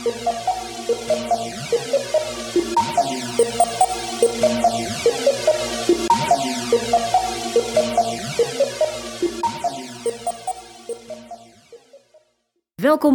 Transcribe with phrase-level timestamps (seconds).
[0.00, 0.12] Welkom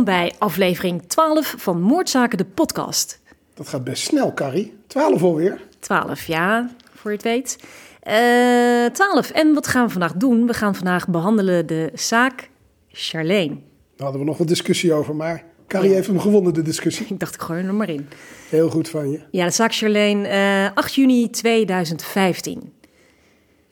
[0.03, 3.21] bij aflevering 12 van Moordzaken, de podcast.
[3.53, 4.77] Dat gaat best snel, Carrie.
[4.87, 5.61] 12 alweer.
[5.79, 7.59] 12, ja, voor je het weet.
[7.99, 9.29] Eh 12.
[9.31, 10.47] En wat gaan we vandaag doen?
[10.47, 12.49] We gaan vandaag behandelen de zaak
[12.87, 13.55] Charlene.
[13.55, 13.61] Daar
[13.97, 17.05] hadden we nog wat discussie over, maar Carrie heeft hem gewonnen, de discussie.
[17.13, 18.07] Ik dacht, ik gooi er maar in.
[18.49, 19.19] Heel goed van je.
[19.31, 22.73] Ja, de zaak Charlene, eh 8 juni 2015.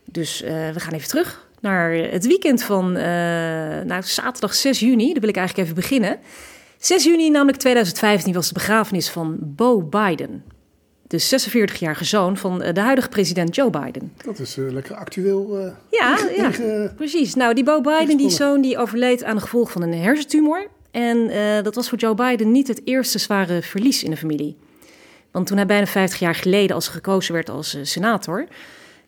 [0.06, 3.04] Dus eh, we gaan even terug naar het weekend van eh,
[3.86, 5.12] nou, zaterdag 6 juni.
[5.12, 6.20] Daar wil ik eigenlijk even beginnen.
[6.78, 10.44] 6 juni, namelijk 2015, was de begrafenis van Bo Biden.
[11.08, 14.14] De 46-jarige zoon van de huidige president Joe Biden.
[14.26, 15.74] Dat is lekker actueel.
[15.90, 16.52] Ja, ja.
[16.96, 17.36] Precies.
[17.36, 20.68] Nou, die Bo Biden, die zoon, die overleed aan de gevolgen van een hersentumor.
[20.94, 24.58] En eh, dat was voor Joe Biden niet het eerste zware verlies in de familie.
[25.32, 28.48] Want toen hij bijna 50 jaar geleden als gekozen werd als eh, senator...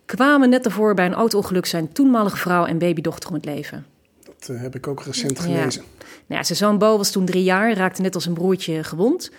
[0.06, 3.86] kwamen net daarvoor bij een auto-ongeluk zijn toenmalige vrouw en babydochter om het leven.
[4.24, 5.44] dat eh, heb ik ook recent Ja.
[5.44, 5.84] gelezen.
[6.00, 9.32] Nou ja, zijn zoon Bo was toen drie jaar, raakte net als zijn broertje gewond.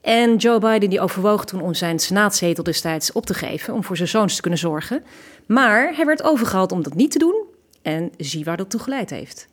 [0.00, 3.74] En Joe Biden die overwoog toen om zijn senaatzetel destijds op te geven...
[3.74, 5.04] om voor zijn zoons te kunnen zorgen.
[5.46, 7.44] Maar hij werd overgehaald om dat niet te doen.
[7.82, 9.48] En zie waar dat toe geleid heeft.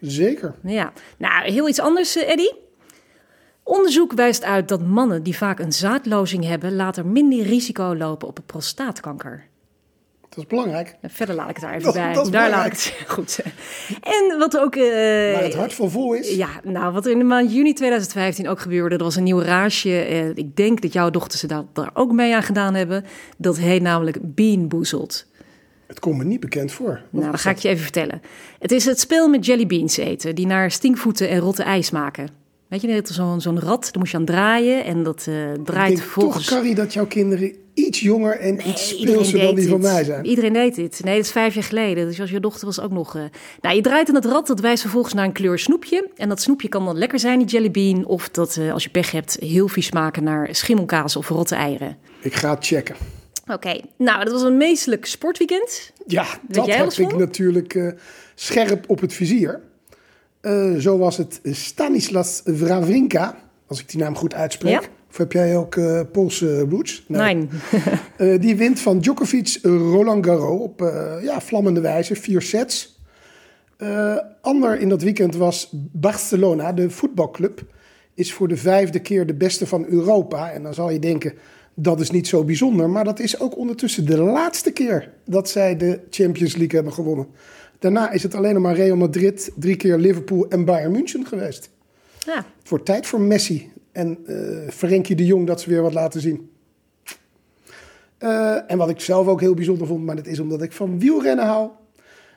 [0.00, 0.54] Zeker.
[0.62, 2.54] Ja, nou, heel iets anders, eh, Eddie.
[3.62, 6.76] Onderzoek wijst uit dat mannen die vaak een zaadlozing hebben...
[6.76, 9.44] later minder risico lopen op prostaatkanker.
[10.28, 10.96] Dat is belangrijk.
[11.00, 12.12] En verder laat ik het daar even Dat- bij.
[12.12, 13.38] dat daar laat ik het goed.
[14.00, 14.74] En wat ook...
[14.76, 14.82] eh,
[15.32, 16.34] Waar het hart van vol is.
[16.34, 19.40] Ja, nou, wat er in de maand juni 2015 ook gebeurde, er was een nieuw
[19.40, 19.98] raasje.
[19.98, 23.04] Eh, ik denk dat jouw dochters er daar, daar ook mee aan gedaan hebben.
[23.38, 25.26] Dat heet namelijk Bean Boozled.
[25.86, 26.86] Het komt me niet bekend voor.
[26.88, 28.22] Wat Nou, dat is ga ik je even vertellen.
[28.58, 32.28] Het is het spel met jellybeans eten, die naar stinkvoeten en rotte ijs maken.
[32.68, 35.64] Weet je, net zo'n zo'n rat, daar moest je aan draaien en dat eh, Ik
[35.64, 36.46] draait denk volgens...
[36.46, 40.04] toch, Carrie, dat jouw kinderen iets jonger en Nee, iets speelser dan die van mij
[40.04, 40.24] zijn.
[40.26, 41.00] Iedereen deed dit.
[41.04, 42.06] Nee, dat is vijf jaar geleden.
[42.06, 43.16] Dus als je dochter was ook nog...
[43.16, 43.22] eh,
[43.60, 46.08] Nou, je draait aan het rad, dat wijst vervolgens naar een kleur snoepje.
[46.16, 48.04] En dat snoepje kan dan lekker zijn, die jellybean.
[48.04, 51.96] Of dat, eh, als je pech hebt, heel vies smaken naar schimmelkaas of rotte eieren.
[52.20, 52.96] Ik ga het checken.
[53.48, 55.92] Oké, nou, dat was een meestelijk sportweekend.
[56.06, 57.18] Ja, dat heb ik van?
[57.18, 57.88] natuurlijk eh,
[58.34, 59.60] scherp op het vizier.
[60.40, 63.36] Eh, zo was het Stanislas Wawrinka,
[63.66, 64.72] als ik die naam goed uitspreek.
[64.72, 64.88] Ja.
[65.10, 67.04] Of heb jij ook eh Poolse roots?
[67.08, 67.48] Nee.
[68.40, 70.80] Die wint van Djokovic Roland Garros op
[71.22, 73.00] ja, vlammende wijze, vier sets.
[74.40, 77.62] Ander in dat weekend was Barcelona, de voetbalclub.
[78.14, 80.52] Is voor de vijfde keer de beste van Europa.
[80.52, 81.32] En dan zal je denken,
[81.78, 82.90] dat is niet zo bijzonder.
[82.90, 87.26] Maar dat is ook ondertussen de laatste keer dat zij de Champions League hebben gewonnen.
[87.78, 91.70] Daarna is het alleen nog maar Real Madrid, drie keer Liverpool en Bayern München geweest.
[92.26, 95.92] Ja, Het wordt tijd voor Messi en eh Frenkie de Jong dat ze weer wat
[95.92, 96.50] laten zien.
[98.18, 100.98] Eh, en wat ik zelf ook heel bijzonder vond, maar dat is omdat ik van
[100.98, 101.70] wielrennen hou.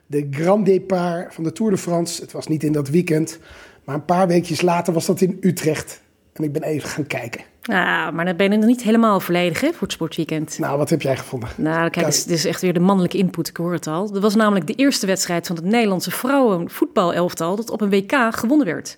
[0.05, 2.21] De Grand Départ van de Tour de France.
[2.21, 3.39] Het was niet in dat weekend,
[3.83, 6.01] maar een paar weekjes later was dat in Utrecht.
[6.33, 7.41] En ik ben even gaan kijken.
[7.61, 10.59] Nou, maar dan ben je nog niet helemaal volledig hè, voor het sportweekend.
[10.59, 11.49] Nou, wat heb jij gevonden?
[11.55, 14.11] Nou, kijk, dit is, echt weer de mannelijke input, ik hoor het al.
[14.11, 17.55] Dat was namelijk de eerste wedstrijd van het Nederlandse vrouwenvoetbalelftal...
[17.55, 18.97] dat op een WK gewonnen werd.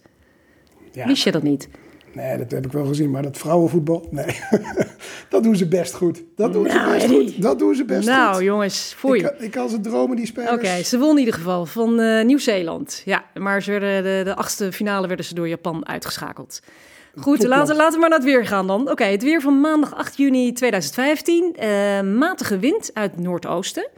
[0.92, 1.70] Ja, Wist je dat niet?
[2.14, 4.40] nee, dat heb ik wel gezien, maar dat vrouwenvoetbal, nee.
[5.30, 6.24] dat doen ze best goed.
[6.36, 7.34] Dat doen Nou, ze best Eddie.
[7.34, 7.42] goed.
[7.42, 8.44] Dat doen ze best nou, goed.
[8.44, 9.36] jongens, voor Ik, je.
[9.46, 10.52] ik kan ze dromen, die spelers.
[10.52, 13.02] Oké, ze won in ieder geval van eh, Nieuw-Zeeland.
[13.06, 16.60] Ja, maar ze werden de, de achtste finale werden ze door Japan uitgeschakeld.
[17.16, 18.90] Goed, laten, laten we maar naar het weer gaan dan.
[18.90, 21.56] Oké, het weer van maandag 8 juni 2015.
[21.56, 23.90] Eh, matige wind uit het noordoosten.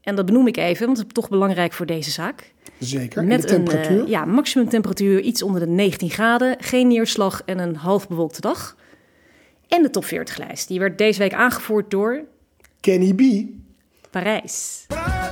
[0.00, 2.52] En dat benoem ik even, want dat is toch belangrijk voor deze zaak.
[2.78, 3.24] Zeker.
[3.24, 3.98] Met de temperatuur.
[3.98, 8.40] een uh, ja, maximumtemperatuur iets onder de 19 graden, geen neerslag en een half bewolkte
[8.40, 8.76] dag.
[9.68, 10.68] En de top 40 lijst.
[10.68, 12.24] Die werd deze week aangevoerd door
[12.80, 13.22] Kenny B.
[14.10, 14.84] Parijs.
[14.86, 15.29] Praat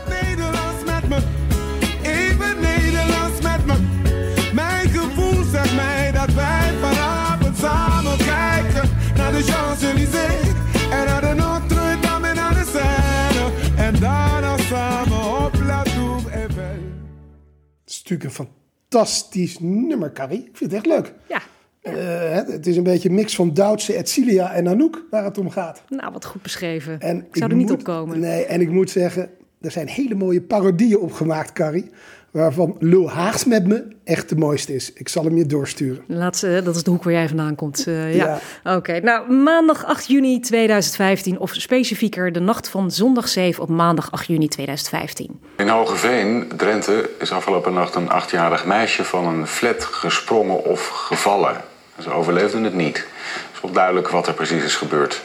[18.10, 18.46] natuurlijk een
[18.88, 20.38] fantastisch nummer, Carrie.
[20.38, 21.14] Ik vind het echt leuk.
[21.28, 21.40] Ja,
[21.82, 25.50] Eh, het, is een beetje een mix van Duitse, Etcilia en Anouk waar het om
[25.50, 25.82] gaat.
[25.88, 27.00] nou wat goed beschreven.
[27.00, 28.20] En ik zou er niet moet- op komen.
[28.20, 31.90] Nee, en ik moet zeggen, er zijn hele mooie parodieën opgemaakt, Carrie.
[32.30, 34.92] Waarvan Lul Haags met me echt de mooiste is.
[34.92, 36.04] Ik zal hem je doorsturen.
[36.06, 37.86] Laat, ze- dat is de hoek waar jij vandaan komt.
[37.86, 38.40] eh, ja.
[38.64, 38.76] Ja.
[38.76, 44.10] Oké, nou maandag 8 juni 2015, of specifieker de nacht van zondag 7 op maandag
[44.12, 45.40] 8 juni 2015.
[45.56, 51.56] In Hogeveen, Drenthe, is afgelopen nacht een achtjarig meisje van een flat gesprongen of gevallen.
[52.00, 52.96] Ze overleefden het niet.
[52.96, 53.06] Het
[53.54, 55.12] is wel duidelijk wat er precies is gebeurd.
[55.12, 55.20] De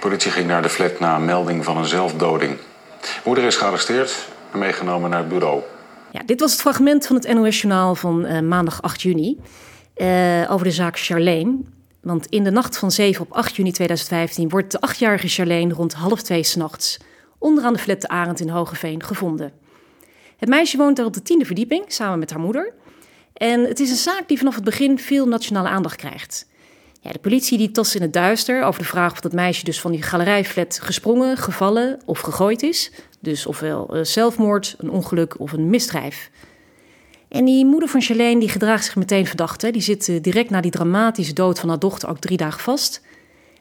[0.00, 2.56] politie ging naar de flat na een melding van een zelfdoding.
[3.24, 5.62] Moeder is gearresteerd en meegenomen naar het bureau.
[6.16, 9.38] Ja, dit was het fragment van het NOS-journaal van uh, maandag 8 juni
[9.96, 11.58] uh, over de zaak Charlene.
[12.00, 15.92] Want in de nacht van 7 op 8 juni 2015 wordt de achtjarige Charlene rond
[15.92, 16.98] half twee s'nachts
[17.38, 19.52] onderaan de flat de Arend in Hogeveen gevonden.
[20.36, 22.72] Het meisje woont daar op de tiende verdieping samen met haar moeder.
[23.32, 26.46] En het is een zaak die vanaf het begin veel nationale aandacht krijgt.
[27.00, 29.80] Ja, de politie die tast in het duister over de vraag of dat meisje dus
[29.80, 32.92] van die galerijflat gesprongen, gevallen of gegooid is.
[33.26, 36.30] Dus ofwel uh, zelfmoord, een ongeluk of een misdrijf.
[37.28, 39.72] En die moeder van Charlene die gedraagt zich meteen verdacht.
[39.72, 43.02] Die zit uh, direct na die dramatische dood van haar dochter ook drie dagen vast.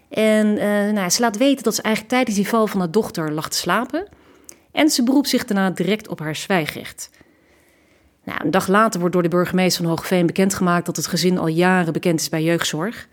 [0.10, 3.32] En uh, nou, ze laat weten dat ze eigenlijk tijdens die val van haar dochter
[3.32, 4.08] lag te slapen.
[4.72, 7.10] En ze beroept zich daarna direct op haar zwijgrecht.
[8.24, 11.48] Nou, een dag later wordt door de burgemeester van Hoogveen bekendgemaakt dat het gezin al
[11.48, 13.08] jaren bekend is bij jeugdzorg.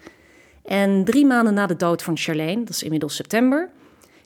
[0.65, 3.71] En drie maanden na de dood van Charlene, dat is inmiddels september,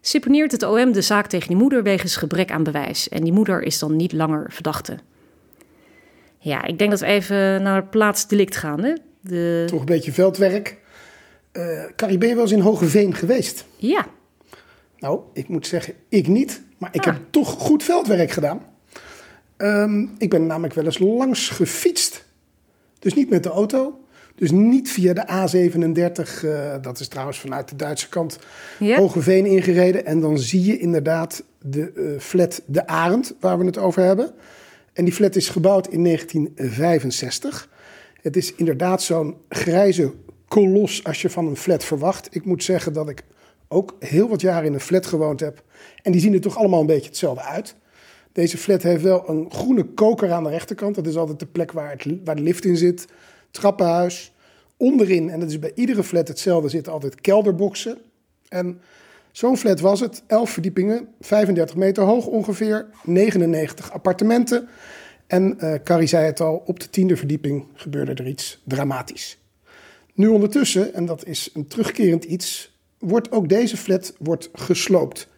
[0.08, 3.08] seponeert het OM de zaak tegen die moeder wegens gebrek aan bewijs.
[3.08, 4.98] En die moeder is dan niet langer verdachte.
[6.38, 8.82] Ja, ik denk dat we even naar het plaatsdelict gaan.
[8.84, 8.92] Hè?
[9.20, 9.64] De...
[9.66, 10.76] Toch een beetje veldwerk.
[11.52, 13.64] Uh, Carrie, ben je wel eens in Hogeveen geweest?
[13.76, 14.06] Ja.
[14.98, 16.62] Nou, ik moet zeggen, ik niet.
[16.78, 17.12] Maar ik ah.
[17.12, 18.62] heb toch goed veldwerk gedaan.
[19.56, 22.24] Um, ik ben namelijk wel eens langs gefietst.
[22.98, 24.00] Dus niet met de auto.
[24.36, 28.38] Dus niet via de A37, uh, dat is trouwens vanuit de Duitse kant,
[28.78, 28.98] ja.
[28.98, 30.06] Hogeveen ingereden.
[30.06, 34.30] En dan zie je inderdaad de uh, flat De Arend, waar we het over hebben.
[34.92, 37.68] En die flat is gebouwd in 1965.
[38.22, 40.12] Het is inderdaad zo'n grijze
[40.48, 42.28] kolos als je van een flat verwacht.
[42.30, 43.22] Ik moet zeggen dat ik
[43.68, 45.62] ook heel wat jaren in een flat gewoond heb.
[46.02, 47.76] En die zien er toch allemaal een beetje hetzelfde uit.
[48.32, 50.94] Deze flat heeft wel een groene koker aan de rechterkant.
[50.94, 53.06] Dat is altijd de plek waar, het, waar de lift in zit.
[53.50, 54.32] Trappenhuis.
[54.76, 57.98] Onderin, en dat is bij iedere flat hetzelfde, zitten altijd kelderboxen.
[58.48, 58.80] En
[59.32, 60.22] zo'n flat was het.
[60.26, 62.86] 11 verdiepingen, 35 meter hoog ongeveer.
[63.04, 64.68] 99 appartementen.
[65.26, 69.38] En uh, Carrie zei het al, op de tiende verdieping gebeurde er iets dramatisch.
[70.14, 75.28] Nu ondertussen, en dat is een terugkerend iets, wordt ook deze flat wordt gesloopt.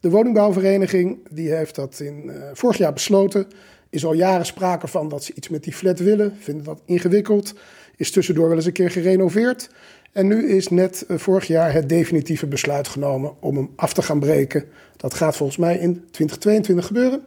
[0.00, 3.46] De woningbouwvereniging die heeft dat in, uh, vorig jaar besloten.
[3.90, 6.36] Is al jaren sprake van dat ze iets met die flat willen.
[6.38, 7.54] Vinden dat ingewikkeld.
[7.96, 9.70] Is tussendoor wel eens een keer gerenoveerd.
[10.12, 14.02] En nu is net uh, vorig jaar het definitieve besluit genomen om hem af te
[14.02, 14.64] gaan breken.
[14.96, 17.22] Dat gaat volgens mij in 2022 gebeuren.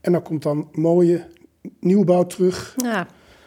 [0.00, 1.26] En dan komt dan mooie
[1.80, 2.74] nieuwbouw terug.
[2.76, 3.06] Ja.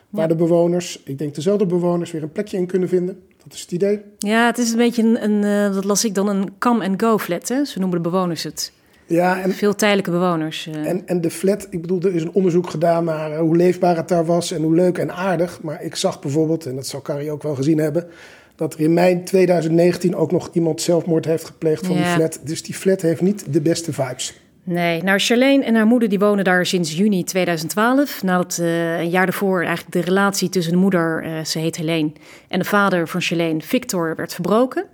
[0.10, 3.24] Waar de bewoners, ik denk dezelfde bewoners, weer een plekje in kunnen vinden.
[3.44, 4.02] Dat is het idee.
[4.18, 7.48] Ja, het is een beetje een, een uh, dat las ik dan, een come-and-go flat.
[7.48, 7.66] Hè?
[7.66, 8.72] Zo noemen de bewoners het.
[9.06, 10.68] Ja, en, Veel tijdelijke bewoners.
[10.68, 10.88] Uh.
[10.88, 13.96] En, en de flat, ik bedoel, er is een onderzoek gedaan naar uh, hoe leefbaar
[13.96, 15.62] het daar was en hoe leuk en aardig.
[15.62, 18.08] Maar ik zag bijvoorbeeld, en dat zal Carrie ook wel gezien hebben,
[18.56, 22.02] dat er in mei 2019 ook nog iemand zelfmoord heeft gepleegd van ja.
[22.02, 22.40] die flat.
[22.44, 24.42] Dus die flat heeft niet de beste vibes.
[24.66, 28.24] Nee, nou Charlene en haar moeder die wonen daar sinds juni 2012.
[28.24, 32.12] Nadat uh, een jaar daarvoor eigenlijk de relatie tussen de moeder, uh, ze heet Helene,
[32.48, 34.86] en de vader van Charlene, Victor, werd verbroken.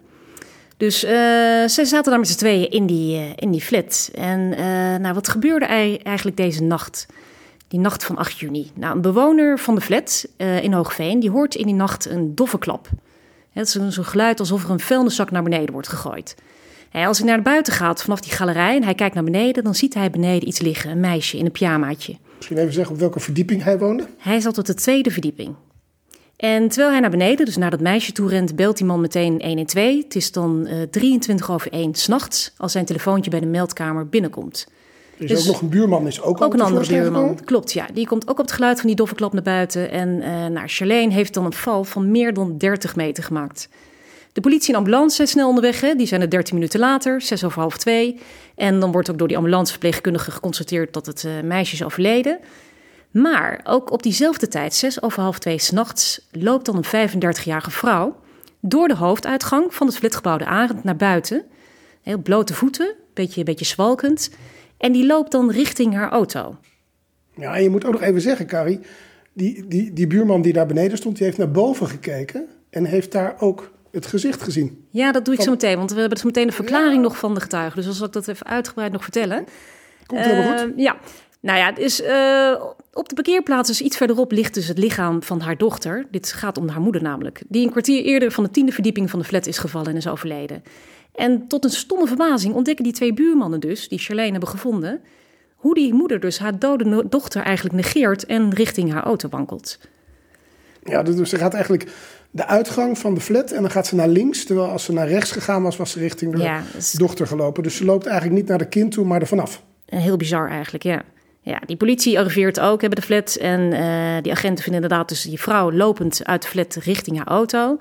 [0.79, 1.09] Dus uh,
[1.67, 4.09] ze zaten daar met z'n tweeën in die, in die flat.
[4.13, 4.49] En
[5.01, 5.65] nou, wat gebeurde
[6.03, 7.05] eigenlijk deze nacht?
[7.67, 8.71] Die nacht van 8 juni.
[8.75, 12.57] Nou, een bewoner van de flat in Hoogveen, die hoort in die nacht een doffe
[12.57, 12.89] klap.
[13.51, 16.35] Het is zo'n geluid alsof er een vuilniszak naar beneden wordt gegooid.
[16.91, 19.93] als hij naar buiten gaat vanaf die galerij en hij kijkt naar beneden, dan ziet
[19.93, 22.17] hij beneden iets liggen, een meisje in een pyjamaatje.
[22.35, 24.07] Misschien even zeggen op welke verdieping hij woonde?
[24.17, 25.55] Hij zat op de tweede verdieping.
[26.39, 29.41] En terwijl hij naar beneden, dus naar dat meisje toe rent, belt die man meteen
[29.45, 30.03] 112.
[30.03, 34.67] Het is dan uh, 23 over 1 s'nachts als zijn telefoontje bij de meldkamer binnenkomt.
[35.17, 37.39] Er is dus, ook nog een buurman, is ook, ook een andere buurman.
[37.45, 37.87] Klopt, ja.
[37.93, 39.91] Die komt ook op het geluid van die doffe klap naar buiten.
[39.91, 43.69] En uh, nou, Charlene heeft dan een val van meer dan 30 meter gemaakt.
[44.33, 45.81] De politie en ambulance zijn snel onderweg.
[45.81, 45.95] Hè.
[45.95, 48.19] Die zijn er 13 minuten later, 6 over half 2.
[48.55, 52.39] En dan wordt ook door die ambulanceverpleegkundige geconstateerd dat het uh, meisje is overleden.
[53.11, 58.19] Maar ook op diezelfde tijd, 6 over half 2 s'nachts, loopt dan een 35-jarige vrouw
[58.59, 61.43] door de hoofduitgang van het flatgebouwde Arend naar buiten.
[62.01, 64.29] Heel blote voeten, beetje, beetje zwalkend.
[64.77, 66.57] En die loopt dan richting haar auto.
[67.35, 68.79] Ja, en je moet ook nog even zeggen, Carrie.
[69.33, 72.47] Die, die, die buurman die daar beneden stond, die heeft naar boven gekeken.
[72.69, 74.85] En heeft daar ook het gezicht gezien.
[74.89, 75.49] Ja, dat doe ik van...
[75.49, 75.77] zo meteen.
[75.77, 77.01] Want we hebben zo meteen de verklaring ja.
[77.01, 77.75] nog van de getuige.
[77.75, 79.45] Dus als ik dat even uitgebreid nog vertellen.
[80.05, 80.73] Komt helemaal uh, goed.
[80.75, 80.97] Ja.
[81.39, 82.61] Nou ja, is, uh,
[82.93, 86.05] op de parkeerplaats, dus iets verderop, ligt dus het lichaam van haar dochter.
[86.11, 87.41] Dit gaat om haar moeder namelijk.
[87.47, 90.07] Die een kwartier eerder van de tiende verdieping van de flat is gevallen en is
[90.07, 90.63] overleden.
[91.15, 95.01] En tot een stomme verbazing ontdekken die twee buurmannen dus, die Charlene hebben gevonden,
[95.55, 99.77] hoe die moeder dus haar dode dochter eigenlijk negeert en richting haar auto wankelt.
[100.83, 101.91] Ja, dus er gaat eigenlijk
[102.31, 104.43] de uitgang van de flat en dan gaat ze naar links.
[104.45, 107.63] Terwijl als ze naar rechts gegaan was, was ze richting de Ja, is- dochter gelopen.
[107.63, 109.63] Dus ze loopt eigenlijk niet naar de kind toe, maar er vanaf.
[109.85, 111.03] Heel bizar eigenlijk, ja.
[111.49, 113.35] Ja, die politie arriveert ook bij de flat.
[113.35, 117.27] En eh, die agenten vinden inderdaad dus die vrouw lopend uit de flat richting haar
[117.27, 117.77] auto.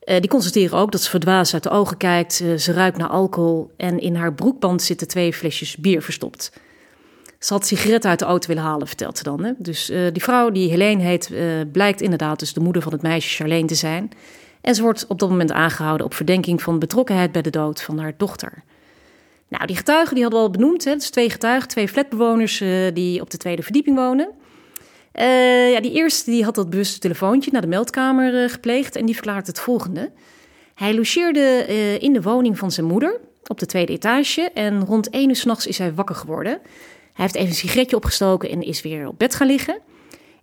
[0.00, 2.40] Eh, die constateren ook dat ze verdwaasd uit de ogen kijkt.
[2.40, 3.70] Eh, ze ruikt naar alcohol.
[3.76, 6.52] En in haar broekband zitten twee flesjes bier verstopt.
[7.38, 9.44] Ze had sigaretten uit de auto willen halen, vertelt ze dan.
[9.44, 9.52] Hè?
[9.58, 11.30] Dus die vrouw, die Helene heet,
[11.72, 14.10] blijkt inderdaad dus de moeder van het meisje Charlene te zijn.
[14.60, 17.98] En ze wordt op dat moment aangehouden op verdenking van betrokkenheid bij de dood van
[17.98, 18.62] haar dochter.
[19.48, 20.84] Nou, die getuigen die hadden we al benoemd.
[20.84, 20.94] Hè?
[20.94, 24.28] Dus twee getuigen, twee flatbewoners eh, die op de tweede verdieping wonen.
[25.12, 29.06] Eh, ja, die eerste die had dat bewuste telefoontje naar de meldkamer eh, gepleegd en
[29.06, 30.10] die verklaart het volgende.
[30.74, 31.66] Hij logeerde
[32.00, 35.66] in de woning van zijn moeder op de tweede etage en rond 1 uur s'nachts
[35.66, 36.52] is hij wakker geworden.
[36.52, 36.60] Hij
[37.12, 39.80] heeft even een sigaretje opgestoken en is weer op bed gaan liggen.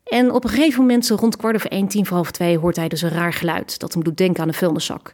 [0.05, 2.75] En op een gegeven moment, zo rond kwart over één, tien voor half twee, hoort
[2.75, 5.13] hij dus een raar geluid dat hem doet denken aan een vuilniszak.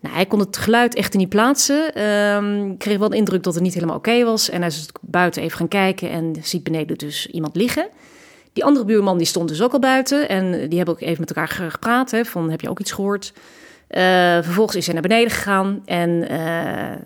[0.00, 1.94] Nou, hij kon het geluid echter niet plaatsen.
[1.94, 4.50] Ehm, kreeg wel de indruk dat het niet helemaal oké was.
[4.50, 7.88] En hij is buiten even gaan kijken en ziet beneden dus iemand liggen.
[8.52, 10.28] Die andere buurman die stond dus ook al buiten.
[10.28, 12.10] En die hebben ook even met elkaar ge- gepraat.
[12.10, 13.32] Hè, van, heb je ook iets gehoord?
[13.88, 14.02] Eh,
[14.42, 15.82] vervolgens is hij naar beneden gegaan.
[15.84, 16.38] En eh,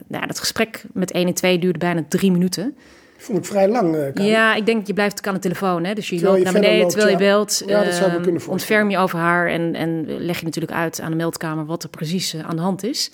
[0.07, 2.77] nou dat gesprek met 1 en 2 duurde bijna drie minuten.
[3.23, 3.97] Vond ik vrij lang.
[3.97, 4.27] eh.
[4.27, 5.85] Ja, ik denk, je blijft aan de telefoon.
[5.85, 5.95] Hè?
[5.95, 7.63] Dus je Terwijl loopt je naar beneden loopt, terwijl je belt.
[7.67, 8.49] Ja, dat zou me ehm, kunnen.
[8.49, 11.89] Ontferm je over haar en, en leg je natuurlijk uit aan de meldkamer wat er
[11.89, 13.11] precies eh, aan de hand is.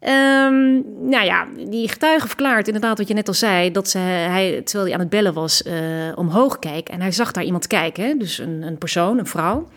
[0.00, 0.72] Ehm,
[1.08, 4.84] nou ja, die getuige verklaart inderdaad wat je net al zei, dat ze, hij, terwijl
[4.84, 5.74] hij aan het bellen was, eh,
[6.14, 8.14] omhoog keek en hij zag daar iemand kijken, hè?
[8.16, 9.68] dus een, een persoon, een vrouw.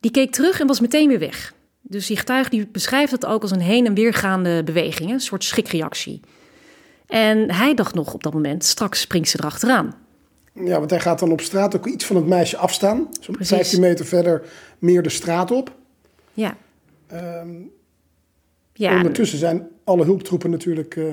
[0.00, 1.52] Die keek terug en was meteen weer weg.
[1.82, 5.44] Dus die getuige die beschrijft het ook als een heen en weergaande beweging, een soort
[5.44, 6.20] schrikreactie.
[7.08, 9.94] En hij dacht nog op dat moment, straks springt ze erachteraan.
[10.52, 13.08] Ja, want hij gaat dan op straat ook iets van het meisje afstaan.
[13.20, 13.56] Zo'n Precies.
[13.56, 14.42] 15 meter verder
[14.78, 15.72] meer de straat op.
[16.32, 16.56] Ja.
[17.06, 17.48] Ehm,
[18.72, 21.04] Ja, Ondertussen zijn alle hulptroepen natuurlijk eh,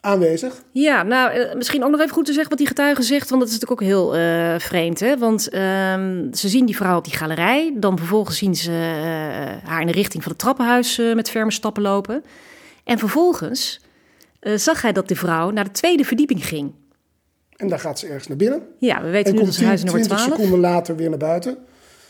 [0.00, 0.62] aanwezig.
[0.72, 3.40] ja, nou, eh, misschien ook nog even goed te zeggen wat die getuige zegt, want
[3.42, 5.00] dat is natuurlijk ook heel eh, vreemd.
[5.00, 5.18] Hè?
[5.18, 8.70] Want ehm, ze zien die vrouw op die galerij, dan vervolgens zien ze
[9.64, 12.24] haar in de richting van het trappenhuis met ferme stappen lopen.
[12.84, 13.80] En vervolgens
[14.46, 16.72] eh, zag hij dat de vrouw naar de tweede verdieping ging.
[17.56, 18.62] En daar gaat ze ergens naar binnen.
[18.78, 20.40] Ja, we weten En nu dat ze huis 10, nummer 20 12.
[20.40, 21.56] seconden later weer naar buiten.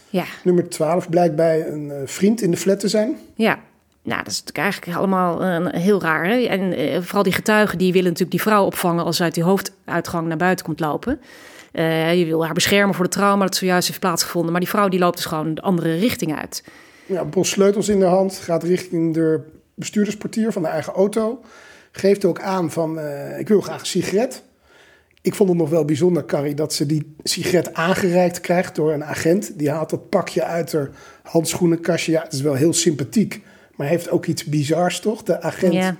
[0.09, 3.16] Ja, Nummer 12 blijkt bij een eh, vriend in de flat te zijn.
[3.35, 3.59] ja.
[4.02, 6.26] Nou, dat is natuurlijk eigenlijk allemaal eh, heel raar.
[6.26, 6.37] Hè?
[6.37, 10.28] En vooral die getuigen die willen natuurlijk die vrouw opvangen als ze uit die hoofduitgang
[10.28, 11.21] naar buiten komt lopen.
[12.12, 14.50] Je wil haar beschermen voor de trauma dat zojuist heeft plaatsgevonden.
[14.50, 16.62] Maar die vrouw die loopt dus gewoon de andere richting uit.
[17.07, 18.37] Ja, bos sleutels in de hand.
[18.37, 19.40] Gaat richting de
[19.75, 21.40] bestuurdersportier van de eigen auto.
[21.97, 24.43] Geeft ook aan van, eh, ik wil graag een sigaret.
[25.23, 29.05] Ik vond het nog wel bijzonder, Carrie, dat ze die sigaret aangereikt krijgt door een
[29.05, 29.59] agent.
[29.59, 30.91] Die haalt dat pakje uit haar
[31.23, 32.12] handschoenenkastje.
[32.12, 33.43] Ja, het is wel heel sympathiek.
[33.76, 35.23] Maar heeft ook iets bizars, toch?
[35.23, 35.73] De agent.
[35.73, 35.97] Ja.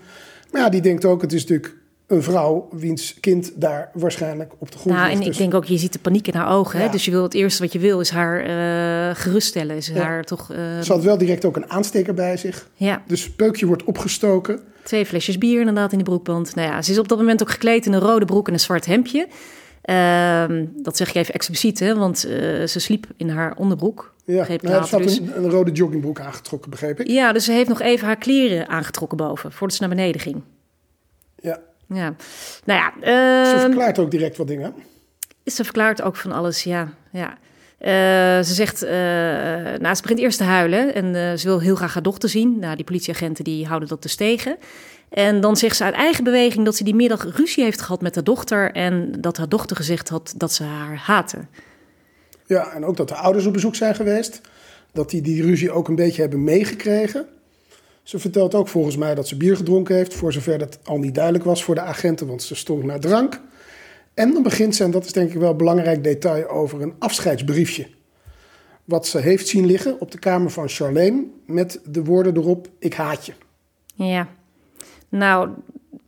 [0.51, 1.75] Maar ja, die denkt ook, het is natuurlijk
[2.07, 5.15] een vrouw wiens kind daar waarschijnlijk op de grond Nou, ligt.
[5.21, 6.81] en ik Dus- denk ook, je ziet de paniek in haar ogen.
[6.81, 6.89] Hè?
[6.89, 9.77] Dus je wil het eerste wat je wil is haar eh, geruststellen.
[9.77, 9.95] Is Ja.
[10.03, 12.69] haar toch, eh, Ze had wel direct ook een aansteker bij zich.
[12.75, 14.61] ja, Dus peukje wordt opgestoken.
[14.83, 16.55] twee flesjes bier inderdaad in de broekband.
[16.55, 18.61] Nou ja, ze is op dat moment ook gekleed in een rode broek en een
[18.61, 19.29] zwart hemdje.
[19.83, 22.33] Ehm, dat zeg ik even expliciet, hè, want eh,
[22.67, 24.15] ze sliep in haar onderbroek.
[24.25, 25.19] Ja, Begreep nou, later zat dus.
[25.19, 27.07] een, een rode joggingbroek aangetrokken, begreep ik.
[27.09, 30.43] Ja, dus ze heeft nog even haar kleren aangetrokken boven, voordat ze naar beneden ging.
[31.37, 31.59] Ja.
[31.89, 32.15] Ja,
[32.65, 32.93] nou ja.
[33.45, 34.75] Ze ehm, verklaart ook direct wat dingen.
[35.45, 36.93] Ze verklaart ook van alles, ja.
[37.13, 37.39] ja.
[37.79, 38.81] Eh, ze zegt,
[39.81, 42.59] nou, ze begint eerst te huilen en eh, ze wil heel graag haar dochter zien.
[42.59, 44.57] Nou, die politieagenten die houden dat dus tegen.
[45.09, 48.15] En dan zegt ze uit eigen beweging dat ze die middag ruzie heeft gehad met
[48.15, 51.39] haar dochter en dat haar dochter gezegd had dat ze haar haatte.
[52.47, 54.41] Ja, en ook dat de ouders op bezoek zijn geweest.
[54.93, 57.27] Dat die die ruzie ook een beetje hebben meegekregen.
[58.07, 61.15] Ze vertelt ook volgens mij dat ze bier gedronken heeft, voor zover dat al niet
[61.15, 63.41] duidelijk was voor de agenten, want ze stonk naar drank.
[64.15, 66.95] En dan begint ze, en dat is denk ik wel een belangrijk detail, over een
[66.99, 67.87] afscheidsbriefje.
[68.85, 72.95] Wat ze heeft zien liggen op de kamer van Charlene met de woorden erop, ik
[72.95, 73.33] haat je.
[73.95, 74.29] Ja,
[75.09, 75.49] nou,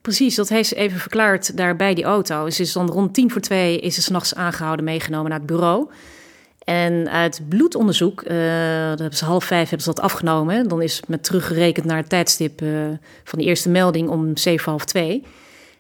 [0.01, 2.51] precies, dat heeft ze even verklaard daar bij die auto.
[2.51, 5.89] Ze is dan rond tien voor twee is ze s'nachts aangehouden, meegenomen naar het bureau.
[6.69, 8.37] En uit bloedonderzoek, eh,
[8.89, 10.69] dat hebben ze half vijf hebben ze dat afgenomen.
[10.69, 12.69] Dan is met teruggerekend naar het tijdstip eh,
[13.25, 15.25] van de eerste melding om zeven half twee.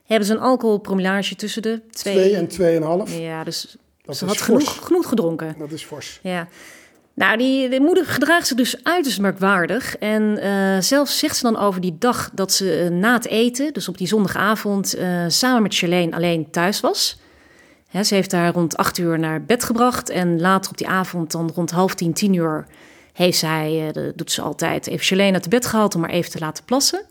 [0.06, 2.48] Hebben ze een alcoholpromillage tussen de twee...
[2.48, 3.20] 2 en 2,5.
[3.20, 4.64] Ja, dus Dat ze had fors.
[4.64, 5.54] genoeg, genoeg gedronken.
[5.58, 6.18] Dat is fors.
[6.22, 6.48] Ja.
[7.14, 9.96] Nou, die, de moeder gedraagt zich dus uiterst merkwaardig.
[9.96, 13.88] En eh, zelfs zegt ze dan over die dag dat ze na het eten, dus
[13.88, 14.96] op die zondagavond,
[15.28, 17.18] samen met Charlene alleen thuis was.
[17.92, 20.08] Ze heeft haar rond acht uur naar bed gebracht.
[20.08, 22.66] En later op die avond, dan rond half tien, tien uur,
[23.12, 26.10] heeft zij, eh, dat doet ze altijd, even Charlene uit de bed gehaald om haar
[26.10, 27.04] even te laten plassen.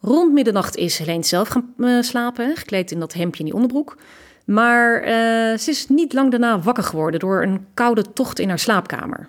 [0.00, 3.96] Rond middernacht is Helene zelf gaan eh, slapen, gekleed in dat hemdje en die onderbroek.
[4.44, 8.58] Maar eh, ze is niet lang daarna wakker geworden door een koude tocht in haar
[8.58, 9.28] slaapkamer.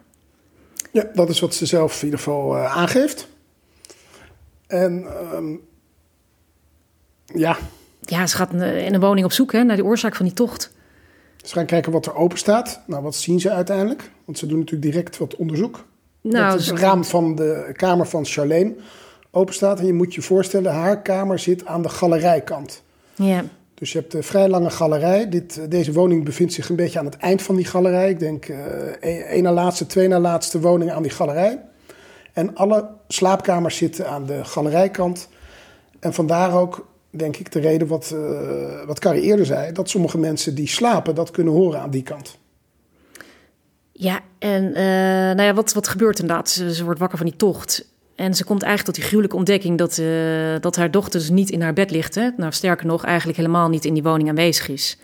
[0.91, 3.27] Ja, dat is wat ze zelf in ieder geval aangeeft.
[4.67, 5.55] En ehm,
[7.25, 7.57] ja,
[8.11, 10.35] Ja, ze gaat eh, in een woning op zoek hè, naar de oorzaak van die
[10.35, 10.71] tocht.
[11.45, 12.81] ze gaan kijken wat er open staat.
[12.87, 14.11] Nou, wat zien ze uiteindelijk?
[14.25, 15.85] Want ze doen natuurlijk direct wat onderzoek.
[16.21, 18.75] Nou, dat ze- het raam van de kamer van Charlene
[19.31, 19.79] open staat.
[19.79, 22.81] En je moet je voorstellen, haar kamer zit aan de galerijkant.
[23.15, 23.43] ja.
[23.73, 25.29] Dus je hebt een vrij lange galerij.
[25.29, 28.09] Dit, eh, deze woning bevindt zich een beetje aan het eind van die galerij.
[28.09, 28.57] Ik denk eh
[29.31, 31.59] één na laatste, twee na laatste woning aan die galerij.
[32.33, 35.27] En alle slaapkamers zitten aan de galerijkant.
[35.99, 39.71] En vandaar ook, denk ik, de reden wat, eh wat Carrie eerder zei...
[39.71, 42.39] dat sommige mensen die slapen dat kunnen horen aan die kant.
[44.01, 44.83] Ja, en eh,
[45.35, 46.49] nou ja, wat, wat gebeurt inderdaad?
[46.49, 47.89] Ze, wordt wakker van die tocht.
[48.15, 50.07] En ze komt eigenlijk tot die gruwelijke ontdekking dat, eh,
[50.59, 52.15] dat haar dochter dus niet in haar bed ligt.
[52.15, 52.29] Hè?
[52.37, 54.97] Nou, sterker nog, eigenlijk helemaal niet in die woning aanwezig is.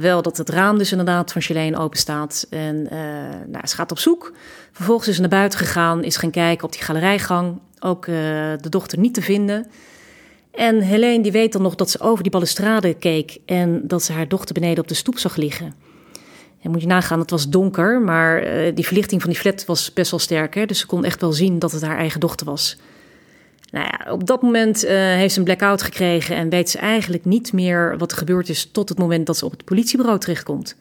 [0.00, 2.46] Wel dat het raam dus inderdaad van Charlene open staat.
[2.50, 2.82] En
[3.46, 4.32] nou, ze gaat op zoek.
[4.72, 7.58] Vervolgens is ze naar buiten gegaan, is gaan kijken op die galerijgang.
[7.78, 9.66] Ook de dochter niet te vinden.
[10.54, 13.38] En Helene die weet dan nog dat ze over die balustrade keek...
[13.46, 15.74] en dat ze haar dochter beneden op de stoep zag liggen.
[16.62, 19.92] En moet je nagaan, het was donker, maar eh, die verlichting van die flat was
[19.92, 20.54] best wel sterk.
[20.54, 20.66] Hè?
[20.66, 22.76] Dus ze kon echt wel zien dat het haar eigen dochter was.
[23.70, 27.24] Nou ja, op dat moment eh, heeft ze een blackout gekregen en weet ze eigenlijk
[27.24, 30.76] niet meer wat er gebeurd is tot het moment dat ze op het politiebureau terechtkomt.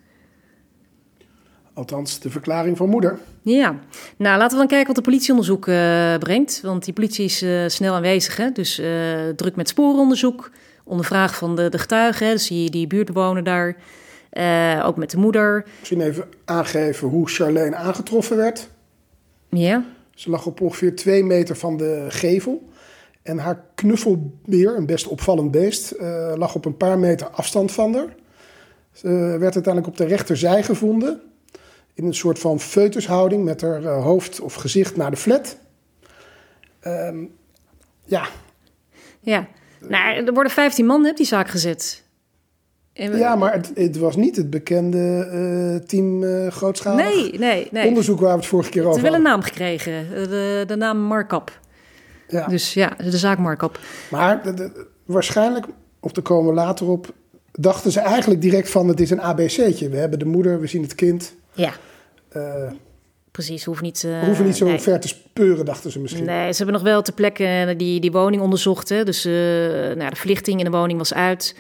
[1.74, 3.20] Althans, de verklaring van moeder.
[3.42, 3.80] Ja,
[4.18, 6.62] nou laten we dan kijken wat de politieonderzoek eh, brengt.
[6.62, 8.51] Want die politie is eh, snel aanwezig, hè?
[8.51, 8.88] dus eh,
[9.36, 10.51] druk met sporenonderzoek,
[10.84, 12.32] ondervraag van de, de getuigen, hè?
[12.32, 13.75] dus die, die buurtbewoner daar,
[14.86, 15.65] ook met de moeder.
[15.80, 18.70] Misschien even aangeven hoe Charlene aangetroffen werd.
[19.50, 22.70] Ja, Ze lag op ongeveer twee meter van de gevel.
[23.22, 25.95] En haar knuffelbeer, een best opvallend beest,
[26.36, 28.15] lag op een paar meter afstand van haar.
[28.91, 29.08] Ze
[29.39, 31.21] werd uiteindelijk op de rechterzij gevonden.
[31.93, 35.58] In een soort van foetushouding met haar eh, hoofd of gezicht naar de flat.
[36.79, 37.23] Ehm,
[38.06, 38.27] ja,
[39.19, 39.47] Ja,
[39.88, 42.03] nou, er worden 15 man op die zaak gezet.
[42.93, 45.27] En ja, maar het, het was niet het bekende
[45.79, 47.88] eh, team eh grootschalig nee, nee, nee.
[47.88, 49.49] onderzoek waar we het vorige keer Ze over hebben wel een hadden.
[49.58, 51.60] naam gekregen, de, de naam Markap.
[52.27, 52.47] Ja.
[52.47, 53.79] Dus ja, de zaak Markap.
[54.12, 55.65] Maar de- de- waarschijnlijk,
[55.99, 57.13] of daar komen we later op,
[57.51, 59.89] dachten ze eigenlijk direct van het is een ABC'tje.
[59.89, 61.36] We hebben de moeder, we zien het kind.
[61.54, 61.74] Ja,
[62.30, 62.72] Eh,
[63.32, 63.66] precies.
[63.66, 64.80] Hoeft niet, eh, hoeven niet zo nee.
[64.80, 66.26] ver te speuren, dachten ze misschien.
[66.26, 68.89] Nee, ze hebben nog wel ter plekke die, die woning onderzocht.
[68.89, 69.04] Hè.
[69.04, 69.32] Dus eh,
[69.96, 71.56] nou, de verlichting in de woning was uit.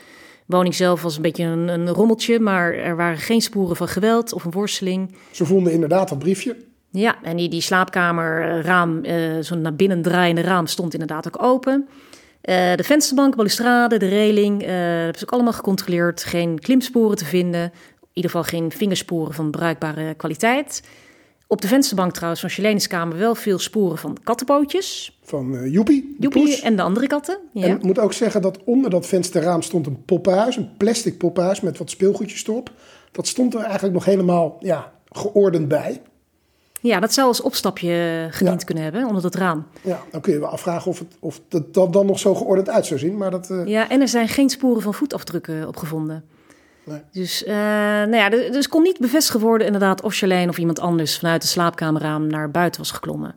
[0.45, 3.87] De woning zelf was een beetje een, een rommeltje, maar er waren geen sporen van
[3.87, 5.15] geweld of een worsteling.
[5.31, 6.55] Ze vonden inderdaad dat briefje.
[6.91, 11.87] Ja, en die, die slaapkamerraam, eh zo'n naar binnen draaiende raam, stond inderdaad ook open.
[12.41, 16.23] Eh, de vensterbank, balustrade, de reling, eh hebben ze ook allemaal gecontroleerd.
[16.23, 17.71] Geen klimsporen te vinden.
[18.13, 20.83] In ieder geval geen vingersporen van bruikbare kwaliteit.
[21.47, 25.17] Op de vensterbank trouwens van Charlene's kamer wel veel sporen van kattenpootjes.
[25.23, 26.61] Van eh Joepie, Joepie poes.
[26.61, 27.37] en de andere katten.
[27.53, 27.63] Ja.
[27.67, 30.55] En ik moet ook zeggen dat onder dat vensterraam stond een poppenhuis.
[30.55, 32.71] Een plastic poppenhuis met wat speelgoedjes erop.
[33.11, 36.01] Dat stond er eigenlijk nog helemaal ja, geordend bij.
[36.81, 38.65] ja, dat zou als opstapje gediend Ja.
[38.65, 39.65] kunnen hebben onder dat raam.
[39.81, 42.85] Ja, dan kun je wel afvragen of het, of dan, dan nog zo geordend uit
[42.85, 43.17] zou zien.
[43.17, 46.23] Maar dat, eh, Ja, en er zijn geen sporen van voetafdrukken opgevonden.
[46.85, 47.01] Nee.
[47.11, 50.79] Dus, eh, nou ja, dus dus kon niet bevestigd worden inderdaad of Charlene of iemand
[50.79, 53.35] anders vanuit de slaapkamerraam naar buiten was geklommen.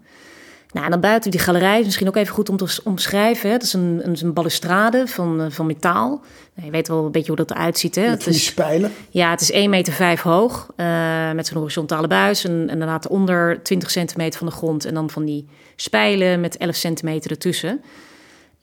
[0.72, 3.50] Nou, en dan buiten die galerij is misschien ook even goed om te omschrijven.
[3.50, 3.56] Hè.
[3.56, 6.09] Dat is een, een, een balustrade van, eh, van metaal.
[6.54, 7.94] Nou, je weet wel een beetje hoe dat eruit ziet.
[7.94, 8.02] Hè.
[8.02, 8.92] met Het die is, spijlen.
[9.11, 12.44] ja, het is 1,5 meter vijf hoog uh, met zo'n horizontale buis.
[12.44, 14.85] En, en daarna onder 20 centimeter van de grond.
[14.85, 17.80] En dan van die spijlen met 11 centimeter ertussen.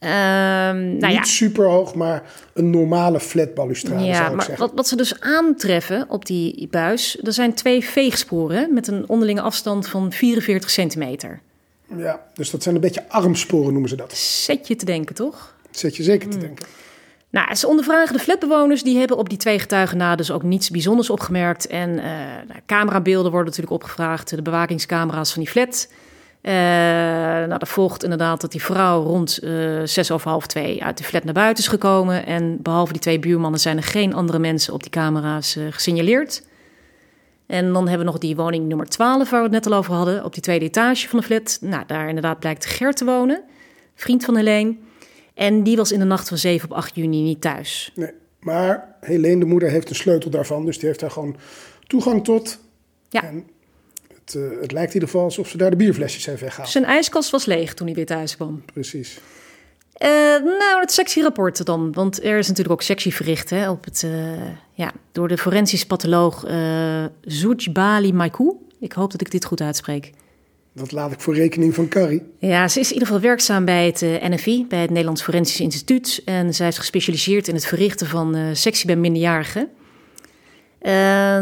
[0.04, 4.46] Ehm nou ja, Niet super hoog, maar een normale flat balustrade ja, zou ik maar
[4.46, 4.66] zeggen.
[4.66, 9.42] wat, wat ze dus aantreffen op die buis, er zijn twee veegsporen met een onderlinge
[9.42, 11.40] afstand van 44 centimeter.
[11.98, 14.14] Ja, dus dat zijn een beetje armsporen noemen ze dat.
[14.18, 15.56] Zet je te denken, toch?
[15.72, 16.40] Zet je zeker Hmm.
[16.40, 16.66] te denken.
[17.30, 20.70] Nou, ze ondervragen de flatbewoners, die hebben op die twee getuigen na dus ook niets
[20.70, 21.68] bijzonders opgemerkt.
[21.68, 22.06] En eh
[22.48, 25.88] nou, camerabeelden worden natuurlijk opgevraagd, de bewakingscamera's van die flat.
[26.44, 26.54] Eh
[27.48, 31.04] nou, dat volgt inderdaad dat die vrouw rond eh, zes over half twee uit de
[31.04, 32.26] flat naar buiten is gekomen.
[32.26, 36.44] En behalve die twee buurmannen zijn er geen andere mensen op die camera's eh, gesignaleerd.
[37.46, 39.94] En dan hebben we nog die woning nummer 12, waar we het net al over
[39.94, 41.58] hadden, op die tweede etage van de flat.
[41.62, 43.44] Nou, daar inderdaad blijkt Gert te wonen,
[43.96, 44.76] vriend van Helene.
[45.34, 47.92] En die was in de nacht van 7 op 8 juni niet thuis.
[47.96, 48.12] Nee.
[48.40, 50.66] Maar Helene, de moeder, heeft een sleutel daarvan.
[50.66, 51.36] Dus die heeft daar gewoon
[51.88, 52.60] toegang tot.
[53.10, 53.24] Ja.
[53.24, 53.46] En
[54.26, 56.72] Het, eh, het lijkt in ieder geval alsof ze daar de bierflesjes heeft weggehaald.
[56.72, 58.64] Zijn ijskast was leeg toen hij weer thuis kwam.
[58.74, 59.20] Precies.
[59.94, 60.10] Eh,
[60.44, 61.92] nou, het sectierapport dan.
[61.92, 64.12] Want er is natuurlijk ook sectie verricht hè, op het, eh,
[64.74, 68.56] ja, door de forensisch patholoog uh, Zoujbali Maikou.
[68.80, 70.12] Ik hoop dat ik dit goed uitspreek.
[70.74, 72.22] Dat laat ik voor rekening van Carrie.
[72.40, 76.22] Ja, ze is in ieder geval werkzaam bij het NFI, bij het Nederlands Forensisch Instituut.
[76.26, 79.70] En zij is gespecialiseerd in het verrichten van sectie bij minderjarigen.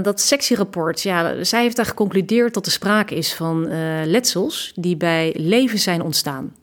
[0.03, 3.67] Dat sectierapport, ja, zij heeft daar geconcludeerd dat er sprake is van
[4.05, 6.55] letsels die bij leven zijn ontstaan.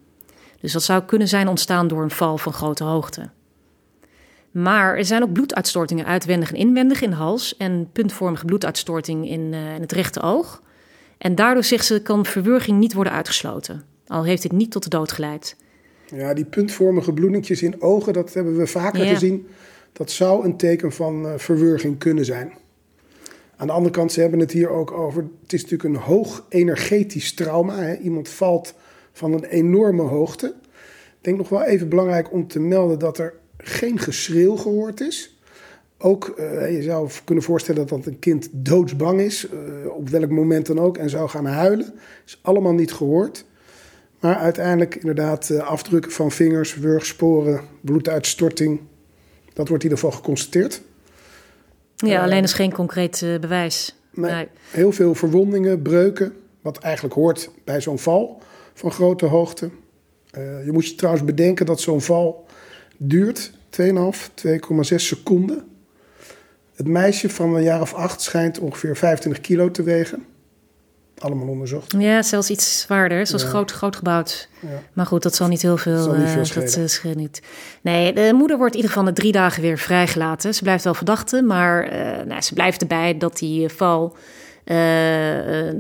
[0.61, 3.29] Dus dat zou kunnen zijn ontstaan door een val van grote hoogte.
[4.51, 9.41] Maar er zijn ook bloeduitstortingen uitwendig en inwendig in de hals en puntvormige bloeduitstorting in,
[9.53, 10.63] uh, in het rechte oog.
[11.19, 14.89] En daardoor zegt ze kan verwurging niet worden uitgesloten, al heeft dit niet tot de
[14.89, 15.57] dood geleid.
[16.15, 19.47] Ja, die puntvormige bloedingjes in ogen, dat hebben we vaker gezien.
[19.93, 22.53] Dat zou een teken van verwurging kunnen zijn.
[23.59, 25.25] Aan de andere kant, ze hebben het hier ook over.
[25.43, 27.79] Het is natuurlijk een hoog energetisch trauma.
[27.79, 27.97] Hè?
[27.97, 28.75] Iemand valt
[29.13, 30.47] van een enorme hoogte.
[30.47, 35.39] Ik denk nog wel even belangrijk om te melden dat er geen geschreeuw gehoord is.
[35.99, 40.67] Ook, uh, je zou kunnen voorstellen dat een kind doodsbang is, uh, op welk moment
[40.67, 41.95] dan ook, en zou gaan huilen.
[42.27, 43.45] Is allemaal niet gehoord.
[44.21, 48.81] Maar uiteindelijk inderdaad uh, afdrukken van vingers, wurgsporen, bloeduitstorting.
[49.53, 50.83] Dat wordt in ieder geval geconstateerd.
[52.07, 53.97] Ja, alleen is geen concreet bewijs.
[54.13, 54.49] Nee, nee.
[54.71, 58.43] Heel veel verwondingen, breuken, wat eigenlijk hoort bij zo'n val
[58.75, 59.71] van grote hoogte.
[60.39, 62.47] Uh, je moet je trouwens bedenken dat zo'n val
[62.97, 63.87] duurt 2,5,
[64.47, 65.65] 2,6 seconden.
[66.75, 70.27] Het meisje van een jaar of acht schijnt ongeveer 25 kilo te wegen.
[71.19, 71.95] Allemaal onderzocht.
[71.99, 73.49] Ja, zelfs iets zwaarder, zoals ja.
[73.49, 74.49] groot, groot gebouwd.
[74.61, 74.69] Ja.
[74.93, 77.43] Maar goed, dat zal niet heel veel, zal niet veel uh, dat uh, scheelt niet.
[77.83, 80.55] Nee, de moeder wordt in ieder geval na drie dagen weer vrijgelaten.
[80.55, 84.17] Ze blijft wel verdachte, maar uh, nou, ze blijft erbij dat die val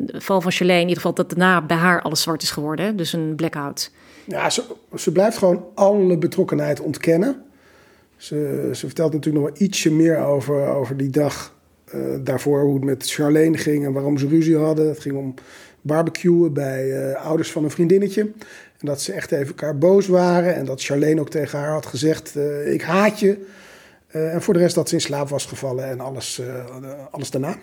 [0.06, 2.96] val van Charlene, in ieder geval dat daarna bij haar alles zwart is geworden.
[2.96, 3.90] Dus een blackout.
[4.24, 4.62] Ja, ze,
[4.96, 7.42] ze blijft gewoon alle betrokkenheid ontkennen.
[8.16, 11.56] Ze, ze vertelt natuurlijk nog wel ietsje meer over, over die dag
[12.20, 14.88] daarvoor, hoe het met Charlene ging en waarom ze ruzie hadden.
[14.88, 15.34] Het ging om
[15.80, 18.20] barbecuen bij uh, ouders van een vriendinnetje.
[18.78, 20.54] En dat ze echt even elkaar boos waren.
[20.54, 23.46] En dat Charlene ook tegen haar had gezegd: uh, Ik haat je.
[24.08, 26.42] en voor de rest dat ze in slaap was gevallen en alles,
[27.10, 27.56] alles daarna.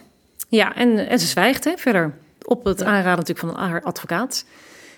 [0.48, 2.14] Ja, en, en ze zwijgt hè, verder.
[2.46, 2.86] Op het ja.
[2.86, 4.46] aanraden natuurlijk van haar advocaat.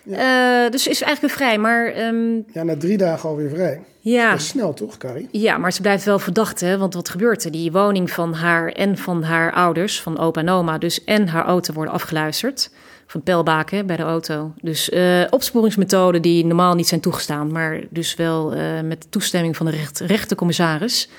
[0.04, 0.70] Ja.
[0.70, 2.08] Dus is eigenlijk weer vrij, maar...
[2.08, 3.82] Um, ja, na drie dagen alweer vrij.
[4.10, 4.32] Ja.
[4.32, 5.28] Dat is snel, toch, Carrie?
[5.32, 6.78] Ja, maar ze blijft wel verdacht, hè.
[6.78, 7.52] Want wat gebeurt er?
[7.52, 10.78] Die woning van haar en van haar ouders, van opa en oma...
[10.78, 12.72] dus en haar auto worden afgeluisterd.
[13.08, 14.54] Van pijlbaken bij de auto.
[14.62, 17.52] Dus uh, opsporingsmethoden die normaal niet zijn toegestaan...
[17.52, 21.10] maar dus wel uh, met toestemming van de recht, rechtercommissaris...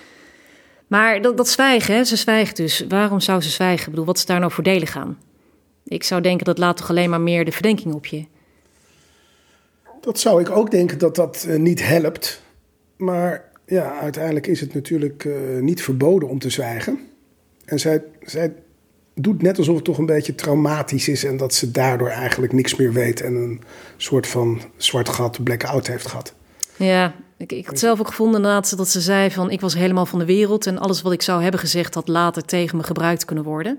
[0.86, 2.04] Maar dat, dat zwijgen, hè?
[2.04, 2.84] ze zwijgt dus.
[2.88, 3.84] Waarom zou ze zwijgen?
[3.84, 5.18] Ik bedoel, wat is daar nou voordelen gaan?
[5.84, 8.24] Ik zou denken, dat laat toch alleen maar meer de verdenking op je?
[10.00, 12.42] Dat zou ik ook denken dat dat uh, niet helpt.
[12.98, 16.98] Maar ja, uiteindelijk is het natuurlijk uh, niet verboden om te zwijgen.
[17.64, 18.52] En zij, zij
[19.14, 21.24] doet net alsof het toch een beetje traumatisch is...
[21.24, 23.20] en dat ze daardoor eigenlijk niks meer weet...
[23.20, 23.62] en een
[23.96, 26.34] soort van zwart gat, blackout heeft gehad.
[26.76, 30.06] Ja, ik, ik had zelf ook gevonden inderdaad dat ze zei van ik was helemaal
[30.06, 33.24] van de wereld en alles wat ik zou hebben gezegd had later tegen me gebruikt
[33.24, 33.78] kunnen worden.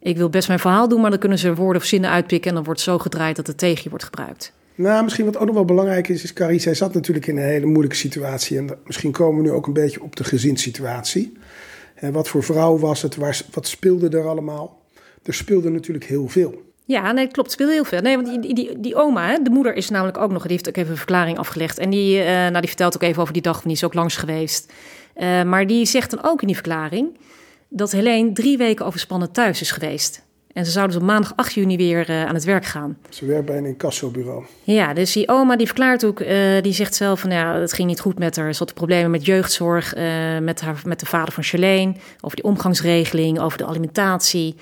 [0.00, 2.54] Ik wil best mijn verhaal doen, maar dan kunnen ze woorden of zinnen uitpikken en
[2.56, 4.52] dan wordt zo gedraaid dat het tegen je wordt gebruikt.
[4.78, 7.42] Nou, misschien wat ook nog wel belangrijk is, is Carrie, zij zat natuurlijk in een
[7.42, 8.58] hele moeilijke situatie.
[8.58, 11.32] En misschien komen we nu ook een beetje op de gezinssituatie.
[11.94, 13.16] En wat voor vrouw was het?
[13.16, 14.82] Waar, wat speelde er allemaal?
[15.22, 16.62] Er speelde natuurlijk heel veel.
[16.84, 17.52] Ja, nee, klopt.
[17.52, 18.00] Speelt heel veel.
[18.00, 20.68] Nee, want die, die, die oma, hè, de moeder is namelijk ook nog, die heeft
[20.68, 21.78] ook even een verklaring afgelegd.
[21.78, 23.94] En die, uh, nou, die vertelt ook even over die dag, van die is ook
[23.94, 24.72] langs geweest.
[25.16, 27.18] Uh, maar die zegt dan ook in die verklaring
[27.68, 30.26] dat Helene drie weken overspannen thuis is geweest.
[30.52, 32.98] En ze zouden dus op maandag 8 juni weer uh, aan het werk gaan.
[33.08, 34.44] Ze werkt bij een incassobureau.
[34.62, 36.22] Ja, dus die oma die verklaart ook,
[36.62, 38.52] die zegt zelf van ja, het ging niet goed met haar.
[38.52, 39.94] Ze had problemen met jeugdzorg,
[40.40, 44.54] met, haar, met de vader van Charlene, over die omgangsregeling, over de alimentatie.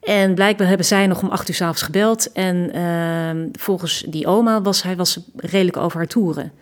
[0.00, 2.32] En blijkbaar hebben zij nog om acht uur s'avonds gebeld.
[2.32, 6.52] En uh, volgens die oma was hij was redelijk over haar toeren.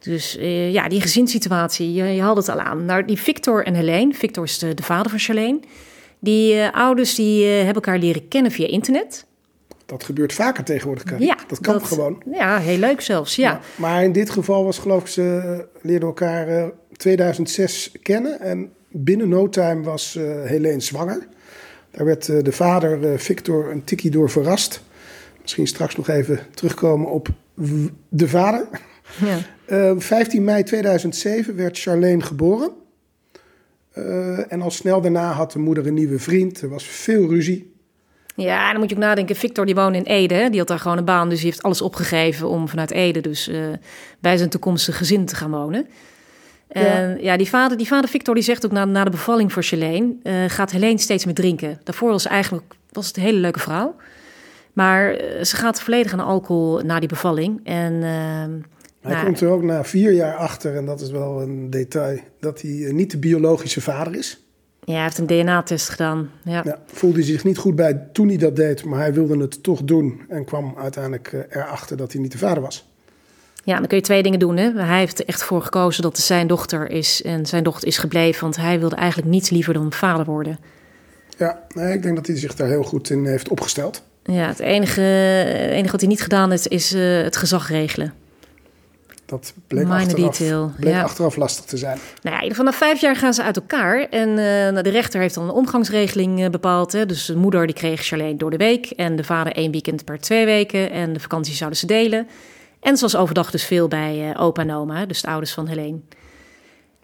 [0.00, 0.36] Dus
[0.70, 2.84] ja, die gezinssituatie, je, je had het al aan.
[2.84, 5.60] Nou, die Victor en Helene, Victor is de, de vader van Charlene.
[6.24, 9.26] Die uh, ouders die uh, hebben elkaar leren kennen via internet.
[9.86, 11.26] Dat gebeurt vaker tegenwoordig, Karin.
[11.26, 12.22] Ja, dat kan dat, gewoon.
[12.32, 13.50] Ja, heel leuk zelfs, ja.
[13.50, 13.60] ja.
[13.76, 18.40] Maar in dit geval was geloof ik, ze leerden elkaar 2006 kennen.
[18.40, 21.26] En binnen no time was Helene zwanger.
[21.90, 24.82] Daar werd de vader Victor een tikkie door verrast.
[25.42, 27.28] Misschien straks nog even terugkomen op
[28.08, 28.68] de vader.
[29.20, 29.38] Ja.
[29.66, 32.70] Uh, 15 mei 2007 werd Charlene geboren.
[33.94, 36.60] Uh, en al snel daarna had de moeder een nieuwe vriend.
[36.60, 37.72] Er was veel ruzie.
[38.36, 39.36] Ja, dan moet je ook nadenken.
[39.36, 40.34] Victor die woonde in Ede.
[40.34, 40.50] hè.
[40.50, 41.28] Die had daar gewoon een baan.
[41.28, 43.58] Dus die heeft alles opgegeven om vanuit Ede dus eh,
[44.20, 45.86] bij zijn toekomstige gezin te gaan wonen.
[46.68, 49.64] En ja, die, vader, die vader Victor die zegt ook na, na de bevalling voor
[49.70, 50.14] Helene...
[50.22, 51.80] eh, gaat Helene steeds meer drinken.
[51.84, 53.96] Daarvoor was ze eigenlijk was het een hele leuke vrouw.
[54.72, 57.60] Maar eh, ze gaat volledig aan alcohol na die bevalling.
[57.64, 58.52] En ehm,
[59.04, 62.18] Hij nou, komt er ook na vier jaar achter, en dat is wel een detail,
[62.40, 64.44] dat hij eh, niet de biologische vader is.
[64.84, 66.30] ja, hij heeft een DNA-test gedaan.
[66.44, 66.62] Ja.
[66.64, 69.62] Ja, voelde hij zich niet goed bij toen hij dat deed, maar hij wilde het
[69.62, 72.88] toch doen en kwam uiteindelijk eh, erachter dat hij niet de vader was.
[73.64, 74.56] Ja, dan kun je twee dingen doen.
[74.56, 74.70] Hè?
[74.72, 77.22] Hij heeft er echt voor gekozen dat het zijn dochter is.
[77.22, 80.58] En zijn dochter is gebleven, want hij wilde eigenlijk niets liever dan vader worden.
[81.38, 84.02] Ja, nee, ik denk dat hij zich daar heel goed in heeft opgesteld.
[84.22, 88.12] Ja, het enige, het enige wat hij niet gedaan heeft, is eh, het gezag regelen.
[89.34, 91.02] Dat bleek, Minor achteraf, detail, bleek ja.
[91.02, 91.98] achteraf lastig te zijn.
[92.22, 94.08] Nou ja, vanaf vijf jaar gaan ze uit elkaar.
[94.10, 96.92] En eh, nou, de rechter heeft dan een omgangsregeling eh, bepaald.
[96.92, 97.06] Hè?
[97.06, 98.86] Dus de moeder die kreeg Charlene door de week.
[98.86, 100.90] En de vader één weekend per twee weken.
[100.90, 102.28] En de vakantie zouden ze delen.
[102.80, 105.66] En ze was overdag dus veel bij eh, opa en oma, dus de ouders van
[105.66, 105.98] Helene.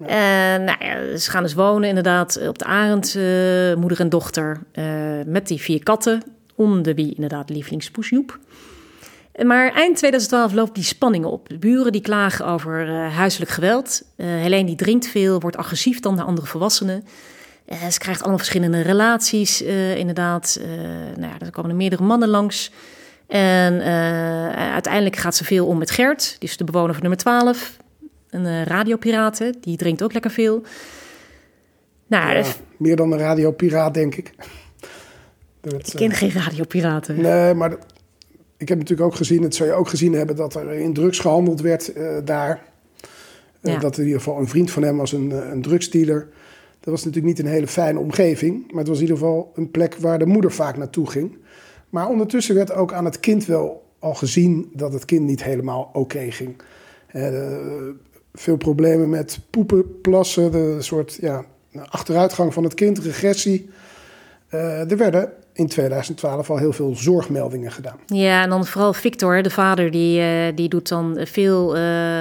[0.06, 3.14] En nou ja, ze gaan dus wonen inderdaad op de Arend,
[3.78, 4.60] moeder en dochter,
[5.26, 6.22] met die vier katten.
[6.54, 8.38] Onder wie inderdaad lievelingspoesjoep.
[9.38, 11.48] Maar eind 2012 loopt die spanning op.
[11.48, 14.02] De buren die klagen over eh, huiselijk geweld.
[14.16, 17.04] Eh Helene die drinkt veel, wordt agressief dan naar andere volwassenen.
[17.64, 19.62] Eh, ze krijgt allemaal verschillende relaties,
[19.96, 20.60] inderdaad.
[21.16, 22.72] Nou ja, er komen er meerdere mannen langs.
[23.26, 23.82] En
[24.72, 27.76] uiteindelijk gaat ze veel om met Gert, die is de bewoner van nummer 12.
[28.30, 30.62] Een radiopiraten, die drinkt ook lekker veel.
[32.06, 32.44] Nou, Ja,
[32.76, 34.32] meer dan een radiopiraat, denk ik.
[35.60, 37.20] Dat, ik ken geen radiopiraten.
[37.20, 37.86] Nee, maar dat-
[38.60, 41.18] ik heb natuurlijk ook gezien, het zou je ook gezien hebben, dat er in drugs
[41.18, 42.62] gehandeld werd eh, daar.
[43.60, 43.80] Eh.
[43.80, 46.28] Dat in ieder geval een vriend van hem was een, eh, een drugsdealer.
[46.80, 49.70] Dat was natuurlijk niet een hele fijne omgeving, maar het was in ieder geval een
[49.70, 51.36] plek waar de moeder vaak naartoe ging.
[51.88, 55.90] Maar ondertussen werd ook aan het kind wel al gezien dat het kind niet helemaal
[55.92, 56.56] oké ging.
[58.34, 61.44] Veel problemen met poepen, plassen, de soort ja,
[61.88, 63.70] achteruitgang van het kind, regressie.
[64.48, 67.98] Er werden in 2012 al heel veel zorgmeldingen gedaan.
[68.06, 72.20] Ja, en dan vooral Victor, de vader, die, eh, die doet dan veel eh,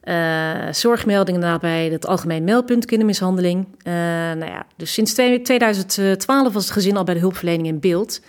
[0.00, 3.66] eh, zorgmeldingen inderdaad bij het Algemeen Meldpunt Kindermishandeling.
[3.82, 7.80] Eh, nou ja, dus sinds twee- 2012 was het gezin al bij de hulpverlening in
[7.80, 8.20] beeld.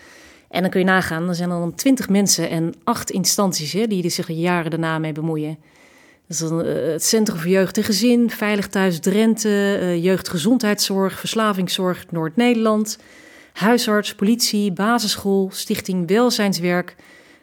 [0.50, 4.04] En dan kun je nagaan, er zijn dan 20 mensen en acht instanties hè, die
[4.04, 5.58] er zich jaren daarna mee bemoeien.
[6.28, 12.98] Is dan het Centrum voor Jeugd en Gezin, Veilig Thuis Drenthe, Jeugdgezondheidszorg, Verslavingszorg Noord-Nederland,
[13.54, 16.96] huisarts, politie, basisschool, stichting welzijnswerk.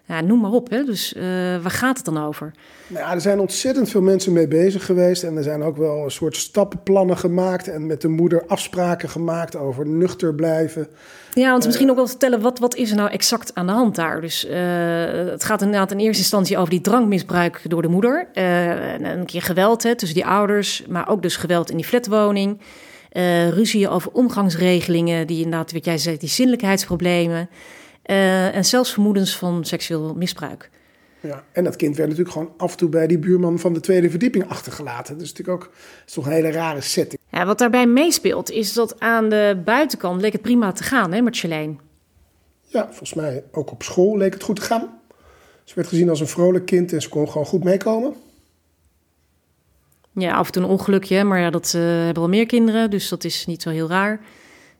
[0.08, 0.70] Ja, noem maar op.
[0.70, 0.84] Hè?
[0.84, 1.22] Dus eh,
[1.62, 2.52] waar gaat het dan over?
[2.86, 5.22] Nou ja, er zijn ontzettend veel mensen mee bezig geweest.
[5.22, 7.68] En er zijn ook wel een soort stappenplannen gemaakt.
[7.68, 10.88] En met de moeder afspraken gemaakt over nuchter blijven.
[11.32, 13.94] Ja, want misschien ook wel vertellen, wat, wat is er nou exact aan de hand
[13.94, 14.20] daar?
[14.20, 14.58] Dus eh,
[15.10, 18.28] het gaat inderdaad in eerste instantie over die drankmisbruik door de moeder.
[18.32, 21.86] Eh, en een keer geweld hè, tussen die ouders, maar ook dus geweld in die
[21.86, 22.58] flatwoning.
[23.08, 27.48] Eh ruzie over omgangsregelingen, die inderdaad, wat jij zei, die zinnelijkheidsproblemen.
[28.02, 30.70] Eh, en zelfs vermoedens van seksueel misbruik.
[31.20, 33.80] Ja, en dat kind werd natuurlijk gewoon af en toe bij die buurman van de
[33.80, 35.20] tweede verdieping achtergelaten.
[35.20, 35.72] Is natuurlijk ook
[36.06, 37.20] is toch een hele rare setting.
[37.30, 41.22] Ja, wat daarbij meespeelt, is dat aan de buitenkant leek het prima te gaan hè,
[41.30, 41.74] Charlene.
[42.62, 45.00] Ja, volgens mij ook op school leek het goed te gaan.
[45.64, 48.14] Ze werd gezien als een vrolijk kind en ze kon gewoon goed meekomen.
[50.18, 53.08] Ja, af en toe een ongelukje, maar ja, dat eh, hebben wel meer kinderen, dus
[53.08, 54.20] dat is niet zo heel raar.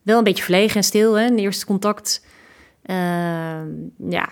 [0.02, 2.24] Wel een beetje verlegen en stil, hè, in eerste contact.
[2.82, 3.68] Ehm,
[4.08, 4.28] ja,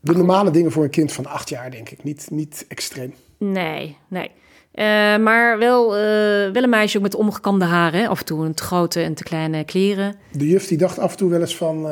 [0.00, 2.04] De normale dingen voor een kind van acht jaar, denk ik.
[2.04, 3.14] Niet, niet extreem.
[3.38, 4.30] nee, nee.
[4.72, 4.84] Eh,
[5.16, 6.02] maar wel, eh,
[6.52, 9.14] wel een meisje ook met omgekamde haren, hè, af en toe een te grote en
[9.14, 10.14] te kleine kleren.
[10.32, 11.86] De juf die dacht af en toe wel eens van...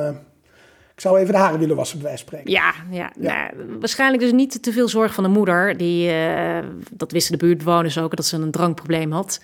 [0.94, 2.52] ik zou even de haren willen wassen, bij wijze van spreken.
[2.52, 5.76] Ja, ja, Nou, waarschijnlijk dus niet te veel zorg van de moeder.
[5.76, 6.58] Die, eh,
[6.90, 9.40] dat wisten de buurtbewoners ook, dat ze een drankprobleem had.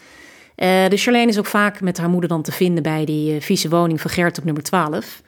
[0.54, 3.40] Eh dus Charlene is ook vaak met haar moeder dan te vinden bij die eh,
[3.40, 5.22] vieze woning van Gert op nummer 12.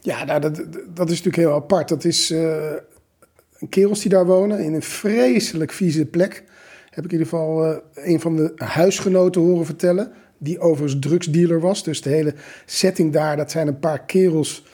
[0.00, 0.56] Ja, nou, dat,
[0.94, 1.88] dat is natuurlijk heel apart.
[1.88, 6.44] Dat is een kerels die daar wonen in een vreselijk vieze plek.
[6.90, 10.12] Heb ik in ieder geval een van de huisgenoten horen vertellen.
[10.38, 11.84] Die overigens drugsdealer was.
[11.84, 12.34] Dus de hele
[12.66, 14.64] setting daar, dat zijn een paar kerels...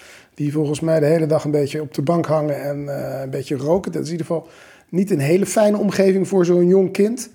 [0.40, 3.30] die volgens mij de hele dag een beetje op de bank hangen en eh, een
[3.30, 3.92] beetje roken.
[3.92, 4.48] Dat is in ieder geval
[4.88, 7.30] niet een hele fijne omgeving voor zo'n jong kind.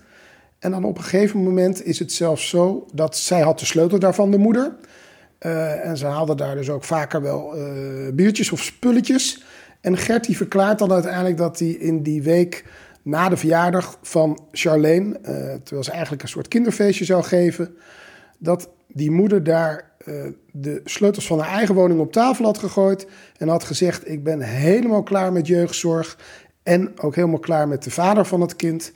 [0.60, 4.00] En dan op een gegeven moment is het zelfs zo dat zij had de sleutel
[4.00, 4.76] daarvan, de moeder...
[5.40, 9.44] Uh, en ze haalden daar dus ook vaker wel uh, biertjes of spulletjes.
[9.82, 12.66] En Gert die verklaart dan uiteindelijk dat hij in die week
[13.02, 15.20] na de verjaardag van Charlene,
[15.64, 17.76] terwijl ze eigenlijk een soort kinderfeestje zou geven,
[18.38, 20.14] dat die moeder daar eh,
[20.58, 23.08] de sleutels van haar eigen woning op tafel had gegooid.
[23.38, 26.18] En had gezegd: Ik ben helemaal klaar met jeugdzorg.
[26.64, 28.92] En ook helemaal klaar met de vader van het kind.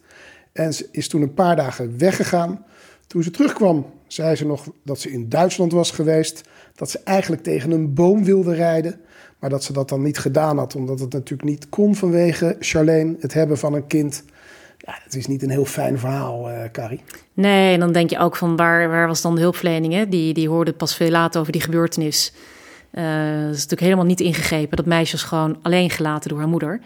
[0.51, 2.65] En ze is toen een paar dagen weggegaan.
[3.07, 6.41] Toen ze terugkwam, zei ze nog dat ze in Duitsland was geweest.
[6.75, 9.01] Dat ze eigenlijk tegen een boom wilde rijden.
[9.39, 13.15] Maar dat ze dat dan niet gedaan had, omdat het natuurlijk niet kon vanwege Charlene,
[13.19, 14.23] het hebben van een kind.
[14.89, 17.01] Ja, het is niet een heel fijn verhaal, uh, Carrie.
[17.33, 19.93] Nee, en dan denk je ook van waar, waar was dan de hulpverlening?
[19.93, 20.09] Hè?
[20.09, 22.33] Die, die hoorde pas veel later over die gebeurtenis.
[22.93, 24.77] Uh, dat is natuurlijk helemaal niet ingegrepen.
[24.77, 26.81] Dat meisje is gewoon alleen gelaten door haar moeder.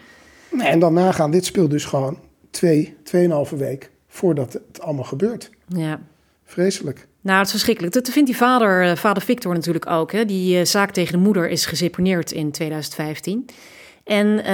[0.50, 2.18] Nee, en dan nagaan, dit speelt dus gewoon
[2.50, 5.50] twee, tweeënhalve week voordat het allemaal gebeurt.
[5.66, 6.00] Ja.
[6.44, 7.06] Vreselijk.
[7.20, 7.94] Nou, het is verschrikkelijk.
[7.94, 10.12] Dat vindt die vader, eh, vader Victor natuurlijk ook.
[10.12, 10.24] Hè.
[10.24, 13.46] Die zaak tegen de moeder is geseponeerd in 2015.
[14.04, 14.44] En uh,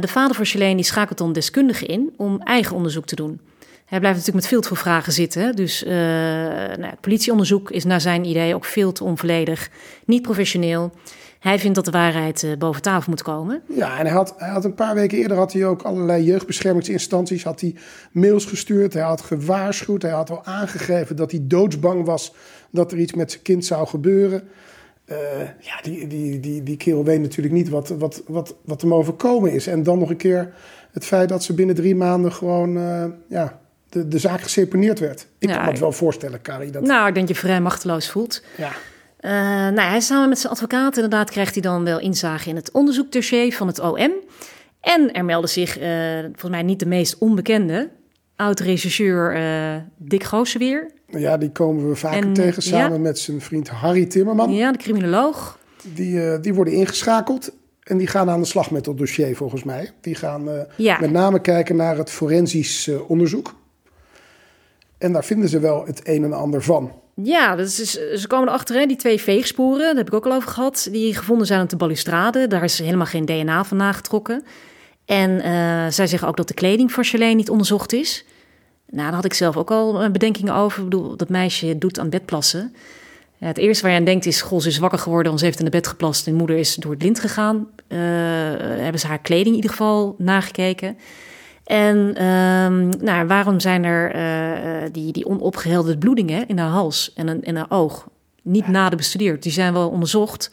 [0.00, 3.40] de vader van Charlene die schakelt dan deskundigen in om eigen onderzoek te doen.
[3.84, 5.56] Hij blijft natuurlijk met veel te veel vragen zitten.
[5.56, 9.70] Dus nou, het politieonderzoek is naar zijn idee ook veel te onvolledig,
[10.04, 10.92] niet professioneel.
[11.38, 13.62] Hij vindt dat de waarheid uh, boven tafel moet komen.
[13.68, 17.44] Ja, en hij had, hij had een paar weken eerder had hij ook allerlei jeugdbeschermingsinstanties
[17.44, 17.74] had hij
[18.12, 18.92] mails gestuurd.
[18.92, 20.02] Hij had gewaarschuwd.
[20.02, 22.34] Hij had al aangegeven dat hij doodsbang was
[22.70, 24.48] dat er iets met zijn kind zou gebeuren.
[25.10, 25.16] Uh,
[25.60, 29.52] ja, die, die, die, die kerel weet natuurlijk niet wat, wat, wat, wat hem overkomen
[29.52, 29.66] is.
[29.66, 30.52] En dan nog een keer
[30.92, 35.26] het feit dat ze binnen drie maanden gewoon uh, ja, de, de zaak geseponeerd werd.
[35.38, 36.70] Ik ja, kan me het wel voorstellen, Kari.
[36.70, 36.82] Dat...
[36.82, 38.42] Nou, ik denk dat je vrij machteloos voelt.
[38.56, 38.70] Ja.
[39.20, 39.30] Uh,
[39.74, 43.54] nou, hij samen met zijn advocaat inderdaad krijgt hij dan wel inzage in het onderzoekdossier
[43.54, 44.12] van het OM.
[44.80, 45.72] En er meldde zich,
[46.22, 47.90] volgens mij niet de meest onbekende,
[48.38, 50.90] oud-regisseur uh, Dick Gooseweer.
[51.06, 52.98] Ja, die komen we vaker en, tegen samen ja.
[52.98, 54.52] met zijn vriend Harry Timmerman.
[54.52, 55.58] Ja, de criminoloog.
[55.94, 59.90] Die, die worden ingeschakeld en die gaan aan de slag met dat dossier volgens mij.
[60.00, 61.00] Die gaan ja.
[61.00, 63.54] met name kijken naar het forensisch onderzoek.
[64.98, 66.92] En daar vinden ze wel het een en ander van.
[67.22, 70.32] Ja, dus is, ze komen erachter, hè, die twee veegsporen, daar heb ik ook al
[70.32, 72.46] over gehad, die gevonden zijn op de balustrade.
[72.46, 74.44] Daar is helemaal geen DNA van nagetrokken.
[75.04, 78.24] En uh, zij zeggen ook dat de kleding van Charlene niet onderzocht is.
[78.90, 80.78] Nou, daar had ik zelf ook al bedenkingen over.
[80.78, 82.72] Ik bedoel, dat meisje doet aan bedplassen.
[83.38, 85.44] Ja, het eerste waar je aan denkt is, goh, ze is wakker geworden, want ze
[85.44, 87.56] heeft in de bed geplast en moeder is door het lint gegaan.
[87.88, 87.98] Uh,
[88.58, 90.96] hebben ze haar kleding in ieder geval nagekeken.
[91.64, 97.42] En um, nou, waarom zijn er uh, die, die onopgehelderde bloedingen in haar hals en
[97.42, 98.08] in haar oog
[98.42, 98.70] niet ja.
[98.70, 99.42] nader bestudeerd?
[99.42, 100.50] Die zijn wel onderzocht,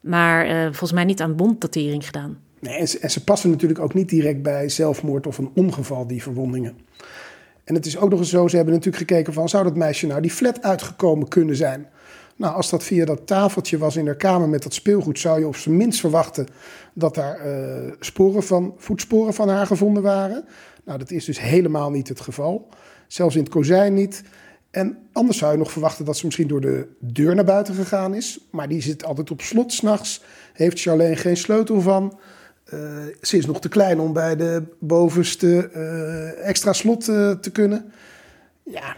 [0.00, 2.38] maar uh, volgens mij niet aan bonddatering gedaan.
[2.58, 6.06] Nee, en ze, en ze, passen natuurlijk ook niet direct bij zelfmoord of een ongeval,
[6.06, 6.76] die verwondingen.
[7.64, 9.48] En het is ook nog eens zo, ze hebben natuurlijk gekeken van...
[9.48, 11.88] zou dat meisje nou die flat uitgekomen kunnen zijn?
[12.36, 15.46] Nou, als dat via dat tafeltje was in haar kamer met dat speelgoed, zou je
[15.46, 16.46] op zijn minst verwachten
[16.92, 20.44] dat daar uh, sporen van, voetsporen van haar gevonden waren.
[20.84, 22.68] Nou, dat is dus helemaal niet het geval.
[23.06, 24.22] Zelfs in het kozijn niet.
[24.70, 28.14] En anders zou je nog verwachten dat ze misschien door de deur naar buiten gegaan
[28.14, 28.38] is.
[28.50, 30.22] Maar die zit altijd op slot s'nachts.
[30.52, 32.18] Heeft Charlene geen sleutel van.
[32.74, 32.80] Uh,
[33.22, 37.92] ze is nog te klein om bij de bovenste uh, extra slot te kunnen.
[38.62, 38.96] Ja,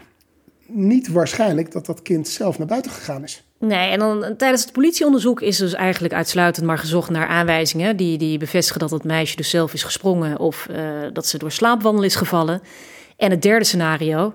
[0.65, 3.43] niet waarschijnlijk dat dat kind zelf naar buiten gegaan is.
[3.59, 8.17] Nee, en dan tijdens het politieonderzoek is dus eigenlijk uitsluitend maar gezocht naar aanwijzingen die,
[8.17, 10.67] die bevestigen dat het meisje dus zelf is gesprongen of
[11.13, 12.61] dat ze door slaapwandel is gevallen.
[13.17, 14.33] En het derde scenario,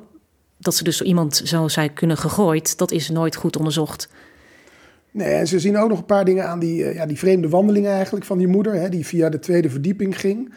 [0.58, 4.08] dat ze dus door iemand zou zijn kunnen gegooid, dat is nooit goed onderzocht.
[5.12, 7.48] Nee, en ze zien ook nog een paar dingen aan die, uh, ja, die vreemde
[7.48, 10.52] wandelingen eigenlijk van die moeder, hè, die via de tweede verdieping ging.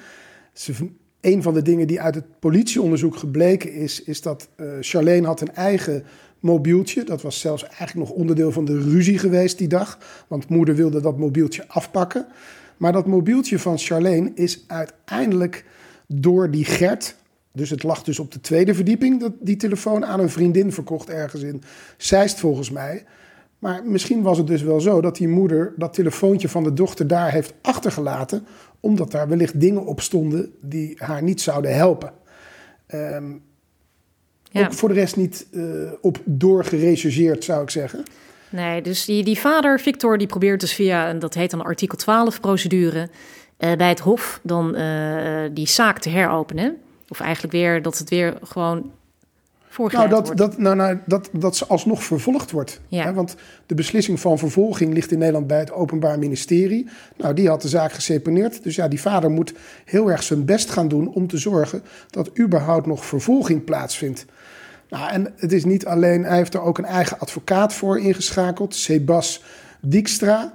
[0.54, 0.74] Ze
[1.22, 5.42] een van de dingen die uit het politieonderzoek gebleken is, is dat uh, Charlene had
[5.42, 6.04] een eigen
[6.40, 7.04] mobieltje.
[7.04, 9.98] Dat was zelfs eigenlijk nog onderdeel van de ruzie geweest die dag.
[10.28, 12.26] Want moeder wilde dat mobieltje afpakken.
[12.78, 15.66] Maar dat mobieltje van Charlene is uiteindelijk
[16.08, 17.16] door die Gert.
[17.52, 21.10] Dus het lag dus op de tweede verdieping, dat, die telefoon aan een vriendin verkocht
[21.10, 21.62] ergens in
[21.98, 23.04] Zeist volgens mij.
[23.64, 27.08] Maar misschien was het dus wel zo dat die moeder dat telefoontje van de dochter
[27.08, 28.46] daar heeft achtergelaten,
[28.80, 32.14] omdat daar wellicht dingen op stonden die haar niet zouden helpen.
[32.94, 33.42] Um,
[34.44, 34.66] ja.
[34.66, 38.04] Ook voor de rest niet uh, op doorgerechercheerd, zou ik zeggen.
[38.50, 41.98] Nee, dus die, die vader, Victor, die probeert dus via, en dat heet dan artikel
[41.98, 43.10] 12 procedure,
[43.60, 46.78] uh, bij het Hof dan uh, die zaak te heropenen.
[47.08, 48.92] Of eigenlijk weer dat het weer gewoon
[49.78, 52.82] nou, dat, Dat, nou, nou, dat, dat ze alsnog vervolgd wordt.
[52.88, 53.04] Ja.
[53.04, 53.14] Hè?
[53.14, 56.88] Want de beslissing van vervolging ligt in Nederland bij het Openbaar Ministerie.
[57.18, 58.64] Nou, die had de zaak geseponeerd.
[58.64, 59.54] Dus ja, die vader moet
[59.86, 64.26] heel erg zijn best gaan doen om te zorgen dat überhaupt nog vervolging plaatsvindt.
[64.90, 68.76] Nou, en het is niet alleen, hij heeft er ook een eigen advocaat voor ingeschakeld,
[68.76, 69.44] Sebas
[69.82, 70.54] Dijkstra.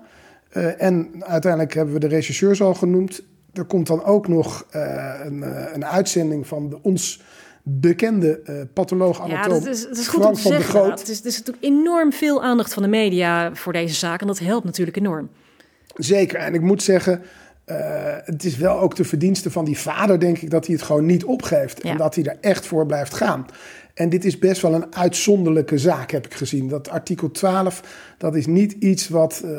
[0.52, 3.22] Uh, en uiteindelijk hebben we de regisseurs al genoemd.
[3.52, 7.22] Er komt dan ook nog uh, een, uh, een uitzending van de, ons
[7.68, 10.90] bekende uh, patholoog anatoom ja, dat is, dat is goed om te zeggen.
[10.90, 14.20] Het is, er is natuurlijk enorm veel aandacht van de media voor deze zaak.
[14.20, 15.28] En dat helpt natuurlijk enorm.
[15.94, 16.38] Zeker.
[16.38, 17.22] En ik moet zeggen,
[17.66, 17.76] uh,
[18.24, 21.06] het is wel ook de verdienste van die vader, denk ik, dat hij het gewoon
[21.06, 21.80] niet opgeeft.
[21.80, 23.46] En dat hij er echt voor blijft gaan.
[23.94, 26.68] En dit is best wel een uitzonderlijke zaak, heb ik gezien.
[26.68, 27.82] Dat artikel 12,
[28.18, 29.50] dat is niet iets wat uh,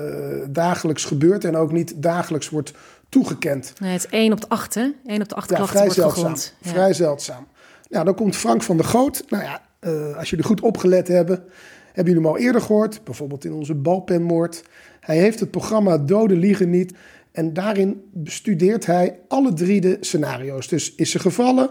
[0.50, 2.74] dagelijks gebeurt en ook niet dagelijks wordt
[3.10, 3.74] toegekend.
[3.80, 4.92] Nee, het is 1 op de 8, hè?
[5.06, 6.54] 1 op de 8 ja, klachten vrij wordt zeldzaam.
[6.62, 6.70] Ja.
[6.70, 7.48] Vrij zeldzaam.
[7.90, 9.24] Nou, dan komt Frank van der Goot.
[9.30, 11.44] Nou ja, uh, als jullie goed opgelet hebben,
[11.86, 13.04] hebben jullie hem al eerder gehoord.
[13.04, 14.64] Bijvoorbeeld in onze balpenmoord.
[15.00, 16.94] Hij heeft het programma Doden Liegen Niet.
[17.32, 20.68] En daarin bestudeert hij alle drie de scenario's.
[20.68, 21.70] Dus is ze gevallen,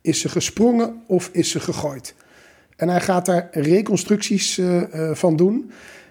[0.00, 2.14] is ze gesprongen of is ze gegooid?
[2.76, 5.70] En hij gaat daar reconstructies uh, uh, van doen.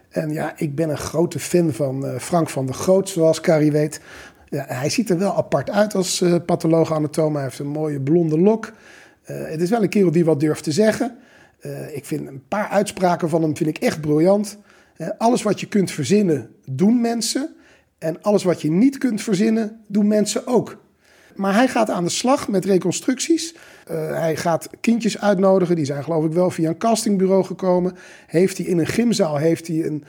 [0.09, 4.01] En ja, ik ben een grote fan van Frank van der Goot, zoals Carrie weet.
[4.45, 7.33] Ja, hij ziet er wel apart uit als patholoog anatoom.
[7.33, 8.73] Hij heeft een mooie blonde lok.
[9.33, 11.17] Het is wel een kerel die wat durft te zeggen.
[11.93, 14.57] ik vind een paar uitspraken van hem vind ik echt briljant.
[15.17, 17.55] alles wat je kunt verzinnen, doen mensen.
[17.97, 20.77] En alles wat je niet kunt verzinnen, doen mensen ook.
[21.35, 23.55] Maar hij gaat aan de slag met reconstructies.
[23.93, 25.75] Hij gaat kindjes uitnodigen.
[25.75, 27.95] Die zijn geloof ik wel via een castingbureau gekomen.
[28.27, 30.03] Heeft hij in een gymzaal heeft hij een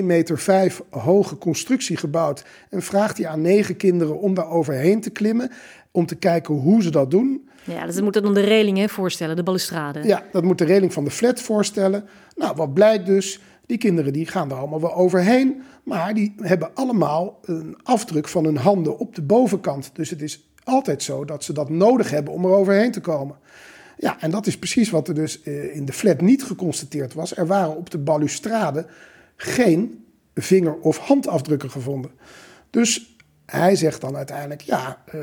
[0.00, 2.44] 1,5 meter hoge constructie gebouwd.
[2.70, 5.50] En vraagt hij aan negen kinderen om daar overheen te klimmen.
[5.90, 7.48] Om te kijken hoe ze dat doen.
[7.64, 10.02] Ja, dus dat moet dan de reling voorstellen, de balustrade.
[10.04, 12.08] Ja, dat moet de reling van de flat voorstellen.
[12.36, 13.40] Nou, wat blijkt dus?
[13.66, 15.62] Die kinderen die gaan er allemaal wel overheen.
[15.82, 19.90] Maar die hebben allemaal een afdruk van hun handen op de bovenkant.
[19.92, 23.36] Dus het is altijd zo dat ze dat nodig hebben om er overheen te komen.
[23.96, 27.36] Ja, en dat is precies wat er dus eh, in de flat niet geconstateerd was.
[27.36, 28.86] Er waren op de balustrade
[29.36, 30.04] geen
[30.34, 32.10] vinger- of handafdrukken gevonden.
[32.70, 33.11] Dus
[33.58, 35.20] hij zegt dan uiteindelijk: ja, uh,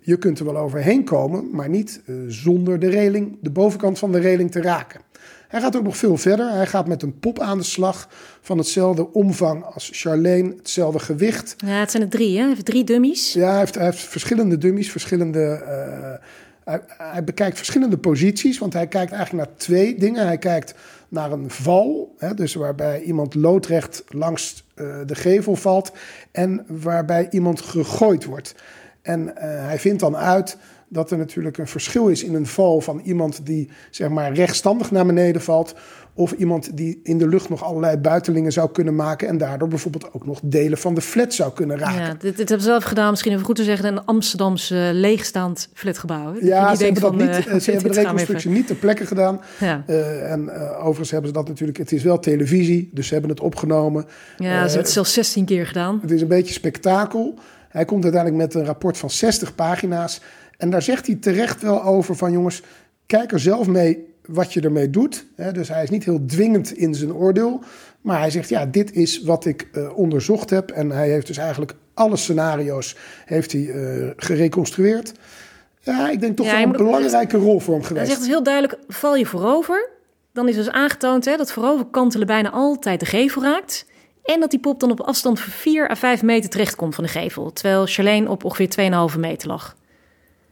[0.00, 4.12] je kunt er wel overheen komen, maar niet uh, zonder de reling, de bovenkant van
[4.12, 5.00] de reling te raken.
[5.48, 6.50] Hij gaat ook nog veel verder.
[6.52, 8.08] Hij gaat met een pop aan de slag
[8.40, 11.54] van hetzelfde omvang als Charlene, hetzelfde gewicht.
[11.56, 12.40] Ja, het zijn er drie, hè?
[12.40, 13.32] Hij heeft drie dummies.
[13.32, 15.62] Ja, hij heeft, hij heeft verschillende dummies, verschillende.
[15.64, 16.26] Uh,
[16.64, 20.26] hij, bekijkt verschillende posities, want hij kijkt eigenlijk naar twee dingen.
[20.26, 20.74] Hij kijkt
[21.08, 25.92] naar een val, hè, dus waarbij iemand loodrecht langs uh, de gevel valt
[26.32, 28.54] en waarbij iemand gegooid wordt.
[29.02, 30.56] En uh, hij vindt dan uit
[30.92, 34.90] dat er natuurlijk een verschil is in een val van iemand die zeg maar rechtstandig
[34.90, 35.74] naar beneden valt.
[36.14, 39.28] Of iemand die in de lucht nog allerlei buitelingen zou kunnen maken.
[39.28, 42.00] En daardoor bijvoorbeeld ook nog delen van de flat zou kunnen raken.
[42.00, 45.68] Ja, dit, dit hebben ze zelf gedaan, misschien even goed te zeggen, een Amsterdamse leegstaand
[45.74, 46.34] flatgebouw.
[46.40, 49.40] Ja, ze hebben, dat niet, uh, ze hebben de reconstructie niet ter plekke gedaan.
[49.60, 49.84] Ja.
[49.86, 53.30] Uh, en uh, overigens hebben ze dat natuurlijk, het is wel televisie, dus ze hebben
[53.30, 54.04] het opgenomen.
[54.36, 55.98] Ja, ze hebben het zelfs 16 keer gedaan.
[56.02, 57.38] Het is een beetje spektakel.
[57.68, 60.20] Hij komt uiteindelijk met een rapport van 60 pagina's.
[60.60, 62.62] En daar zegt hij terecht wel over van jongens,
[63.06, 65.26] kijk er zelf mee wat je ermee doet.
[65.52, 67.62] Dus hij is niet heel dwingend in zijn oordeel.
[68.00, 70.70] Maar hij zegt, ja, dit is wat ik uh, onderzocht heb.
[70.70, 75.12] En hij heeft dus eigenlijk alle scenario's heeft hij, uh, gereconstrueerd.
[75.80, 78.06] Ja, ik denk toch ja, wel een belangrijke rol voor hem geweest.
[78.06, 79.90] Hij zegt dus heel duidelijk, val je voorover...
[80.32, 83.88] dan is dus aangetoond hè, dat vooroverkantelen bijna altijd de gevel raakt...
[84.24, 87.10] En dat die pop dan op afstand van 4 à 5 meter terechtkomt van de
[87.10, 87.52] gevel.
[87.52, 89.76] Terwijl Charlene op ongeveer 2,5 meter lag.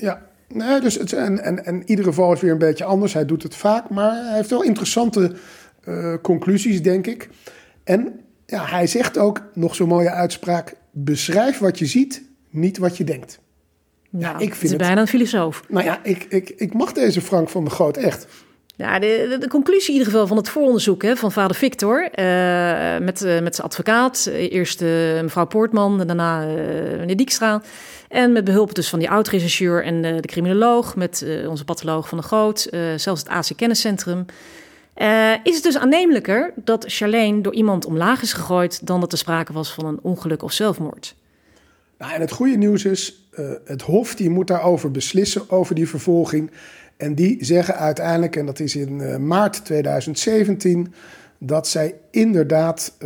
[0.01, 3.13] Ja, nee, dus het, en, en, en iedere geval is weer een beetje anders.
[3.13, 5.33] Hij doet het vaak, maar hij heeft wel interessante
[5.89, 7.29] uh, conclusies, denk ik.
[7.85, 10.75] En ja, hij zegt ook, nog zo'n mooie uitspraak...
[10.91, 13.41] beschrijf wat je ziet, niet wat je denkt.
[14.11, 15.63] Nou, ja, ik vind het is bijna een filosoof.
[15.69, 18.27] Nou ja, ik, ik, ik mag deze Frank van der Goot echt.
[18.77, 22.03] Ja, de, de, de, conclusie in ieder geval van het vooronderzoek hè, van vader Victor...
[22.03, 24.81] Uh, met, uh, met zijn advocaat, eerst
[25.23, 26.45] mevrouw Poortman, daarna
[26.99, 27.63] meneer Dijkstra...
[28.09, 32.09] En met behulp dus van die oud-rechercheur en de, de criminoloog, met uh, onze patholoog
[32.09, 34.25] van de Groot, uh, zelfs het AC Kenniscentrum.
[35.43, 39.53] Is het dus aannemelijker dat Charlene door iemand omlaag is gegooid dan dat er sprake
[39.53, 41.15] was van een ongeluk of zelfmoord?
[41.99, 43.29] Nou, en het goede nieuws is,
[43.65, 46.51] het Hof die moet daarover beslissen, over die vervolging.
[46.97, 50.95] En die zeggen uiteindelijk, en dat is in maart 2017,
[51.39, 52.97] dat zij inderdaad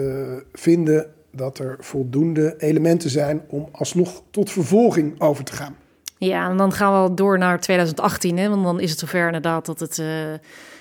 [0.53, 5.76] vinden dat er voldoende elementen zijn om alsnog tot vervolging over te gaan.
[6.18, 9.66] Ja, en dan gaan we door naar 2018, hè, want dan is het zover inderdaad
[9.66, 10.07] dat het uh,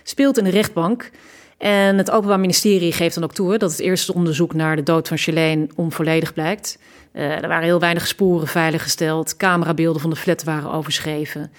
[0.04, 1.12] speelt in de rechtbank.
[1.58, 5.08] En het Openbaar Ministerie geeft dan ook toe dat het eerste onderzoek naar de dood
[5.08, 6.78] van Charlene onvolledig blijkt.
[7.14, 11.52] Uh, er waren heel weinig sporen veiliggesteld, camerabeelden van de flat waren overschreven.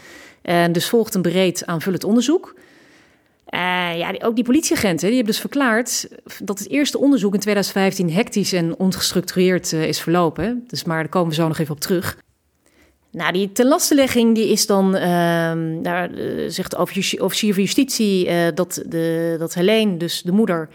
[0.42, 2.54] En dus volgt een breed aanvullend onderzoek.
[3.54, 6.08] Uh, ja, ook die politieagenten die hebben dus verklaard
[6.42, 10.64] dat het eerste onderzoek in 2015 hectisch en ongestructureerd uh, is verlopen.
[10.66, 12.16] Dus maar daar komen we zo nog even op terug.
[13.10, 18.26] Nou, die tenlastelegging die is dan, ehm daar eh, zegt de offici- officier van justitie
[18.26, 20.68] eh, dat, de, dat Helene, dus de moeder,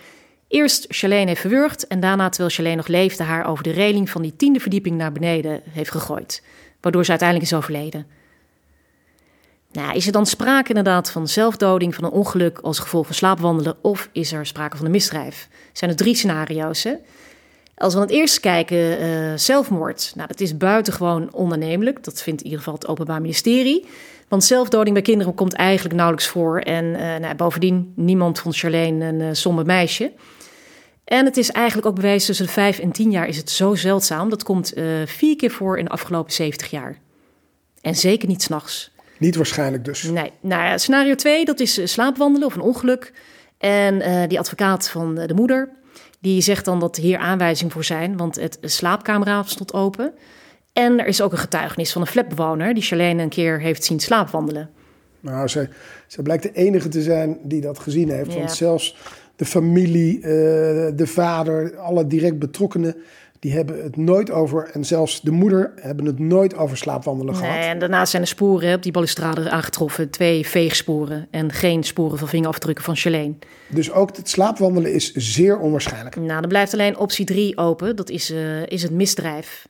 [0.47, 4.21] eerst Charlene heeft verwurgd en daarna, terwijl Charlene nog leefde, haar over de reling van
[4.21, 6.43] die tiende verdieping naar beneden heeft gegooid.
[6.81, 8.16] Waardoor ze uiteindelijk is overleden.
[9.77, 13.77] Nou, is er dan sprake inderdaad van zelfdoding, van een ongeluk als gevolg van slaapwandelen,
[13.81, 15.49] of is er sprake van een misdrijf?
[15.73, 16.93] Zijn er drie scenario's, hè?
[17.75, 20.11] Als we aan het eerst kijken, eh, zelfmoord.
[20.15, 22.03] Nou, dat is buitengewoon onaannemelijk.
[22.03, 23.85] Dat vindt in ieder geval het Openbaar Ministerie.
[24.27, 26.59] Want zelfdoding bij kinderen komt eigenlijk nauwelijks voor.
[26.59, 30.11] En eh, nou, bovendien, niemand vond Charlene een uh, somber meisje.
[31.03, 33.75] En het is eigenlijk ook bewezen tussen de vijf en tien jaar is het zo
[33.75, 34.29] zeldzaam.
[34.29, 36.99] Dat komt eh, vier keer voor in de afgelopen 70 jaar.
[37.81, 38.95] En zeker niet s'nachts.
[39.19, 40.03] Niet waarschijnlijk dus.
[40.03, 43.13] Nee, nou ja, scenario 2, dat is eh, slaapwandelen of een ongeluk.
[43.57, 45.69] En eh, die advocaat van eh, de moeder,
[46.19, 50.13] die zegt dan dat hier aanwijzingen voor zijn, want het slaapkamerraam stond open.
[50.73, 53.99] En er is ook een getuigenis van een flatbewoner die Charlene een keer heeft zien
[53.99, 54.69] slaapwandelen.
[55.19, 55.69] Nou, zij,
[56.07, 58.31] zij blijkt de enige te zijn die dat gezien heeft.
[58.33, 58.37] Ja.
[58.37, 58.97] Want zelfs
[59.35, 60.19] de familie,
[60.95, 62.95] de vader, alle direct betrokkenen,
[63.47, 64.69] die hebben het nooit over.
[64.73, 67.63] En zelfs de moeder hebben het nooit over slaapwandelen Nee, gehad.
[67.63, 72.27] en daarnaast zijn er sporen op die balustrade aangetroffen, twee veegsporen en geen sporen van
[72.27, 73.33] vingerafdrukken van Charlene.
[73.67, 76.15] Dus ook het slaapwandelen is zeer onwaarschijnlijk.
[76.15, 77.95] Nou, dan blijft alleen optie 3 open.
[77.95, 79.67] Dat is, eh, is het misdrijf.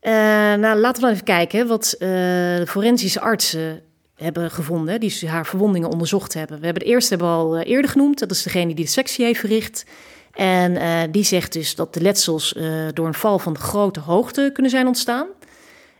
[0.00, 0.12] Eh,
[0.54, 3.80] nou, laten we dan even kijken wat eh, de forensische artsen
[4.14, 5.00] hebben gevonden.
[5.00, 6.58] Die haar verwondingen onderzocht hebben.
[6.58, 8.18] We hebben de eerste hebben we al eerder genoemd.
[8.18, 9.84] Dat is degene die de sectie heeft verricht.
[10.32, 12.64] En eh, die zegt dus dat de letsels eh,
[12.94, 15.26] door een val van grote hoogte kunnen zijn ontstaan.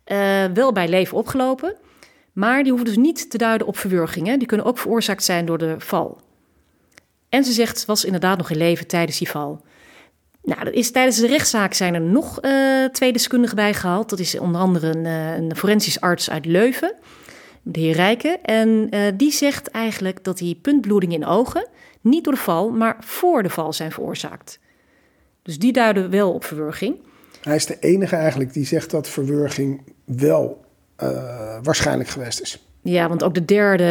[0.04, 1.76] Eh, wel bij leven opgelopen.
[2.32, 4.38] Maar die hoeven dus niet te duiden op verwurgingen.
[4.38, 6.20] Die kunnen ook veroorzaakt zijn door de val.
[7.28, 9.64] En ze zegt, was inderdaad nog in leven tijdens die val.
[10.42, 12.40] Nou, dat is, tijdens de rechtszaak zijn er nog
[12.92, 14.10] twee deskundigen bijgehaald.
[14.10, 14.96] Dat is onder andere
[15.36, 16.94] een, forensisch arts uit Leuven,
[17.62, 18.42] de heer Rijken.
[18.42, 21.68] En die zegt eigenlijk dat die puntbloedingen in ogen
[22.00, 24.58] niet door de val, maar voor de val zijn veroorzaakt.
[25.42, 26.96] Dus die duiden wel op verwurging.
[27.40, 30.64] Hij is de enige eigenlijk die zegt dat verwurging wel
[30.96, 32.64] eh, waarschijnlijk geweest is.
[32.82, 33.84] Ja, want ook de derde,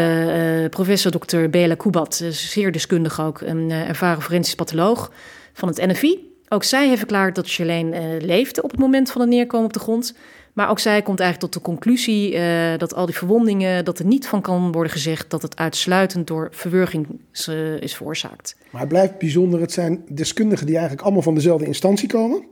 [0.63, 1.49] eh, professor Dr.
[1.49, 5.11] Bela Kubat, eh, zeer deskundig ook, een ervaren forensisch patholoog
[5.53, 6.27] van het NFI.
[6.49, 9.79] Ook zij heeft verklaard dat Charlene leefde op het moment van het neerkomen op de
[9.79, 10.15] grond.
[10.59, 14.05] Maar ook zij komt eigenlijk tot de conclusie eh, dat al die verwondingen, dat er
[14.05, 18.55] niet van kan worden gezegd dat het uitsluitend door verwurging is, eh, is veroorzaakt.
[18.69, 19.61] Maar het blijft bijzonder.
[19.61, 22.43] Het zijn deskundigen die eigenlijk allemaal van dezelfde instantie komen.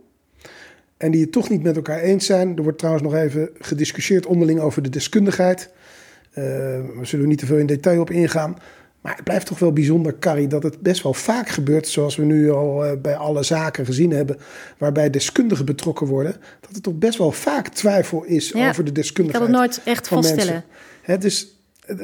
[0.98, 2.58] En die het toch niet met elkaar eens zijn.
[2.58, 5.70] Er wordt trouwens nog even gediscussieerd onderling over de deskundigheid.
[6.32, 6.44] Eh,
[7.00, 8.58] we zullen niet te veel in detail op ingaan.
[9.02, 12.24] Maar het blijft toch wel bijzonder, Carrie, dat het best wel vaak gebeurt, zoals we
[12.24, 14.38] nu al eh, bij alle zaken gezien hebben,
[14.78, 18.90] waarbij deskundigen betrokken worden, dat er toch best wel vaak twijfel is Ja, over de
[18.90, 19.44] Ik deskundigheid.
[19.46, 20.64] kan het nooit echt vaststellen.
[21.02, 21.48] Het is,
[21.86, 21.98] eh,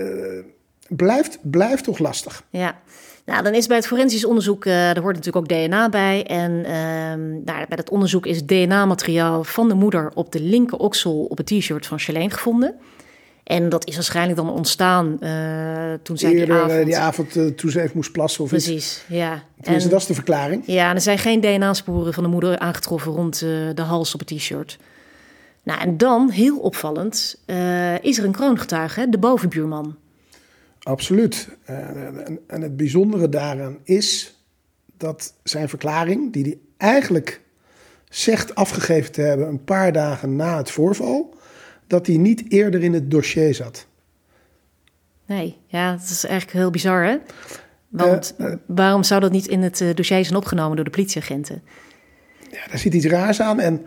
[0.87, 2.43] blijft, blijft toch lastig.
[2.49, 2.79] Ja,
[3.25, 6.23] nou dan is bij het forensisch onderzoek, eh er hoort natuurlijk ook DNA bij.
[6.25, 11.23] En ehm, nou, bij dat onderzoek is DNA-materiaal van de moeder op de linker oksel
[11.23, 12.75] op het t-shirt van Charlene gevonden.
[13.43, 16.85] En dat is waarschijnlijk dan ontstaan eh, toen zij Eerder die eh, avond...
[16.85, 18.65] die avond eh, toen ze even moest plassen of iets.
[18.65, 19.43] Precies, ja.
[19.61, 20.63] Tenminste, En- dat is de verklaring.
[20.65, 24.29] ja, en er zijn geen DNA-sporen van de moeder aangetroffen rond de hals op het
[24.29, 24.79] t-shirt.
[25.63, 27.43] Nou, en dan, heel opvallend,
[28.01, 29.95] is er een kroongetuige, hè, de bovenbuurman.
[30.79, 31.47] Absoluut.
[31.63, 34.37] En, en het bijzondere daaraan is
[34.97, 37.41] dat zijn verklaring, die hij eigenlijk
[38.09, 41.35] zegt afgegeven te hebben een paar dagen na het voorval,
[41.93, 43.87] dat hij niet eerder in het dossier zat.
[45.25, 47.17] Nee, ja, dat is eigenlijk heel bizar, hè?
[47.89, 48.35] Want
[48.65, 51.61] waarom zou dat niet in het eh, dossier zijn opgenomen door de politieagenten?
[52.51, 53.85] Ja, daar zit iets raars aan en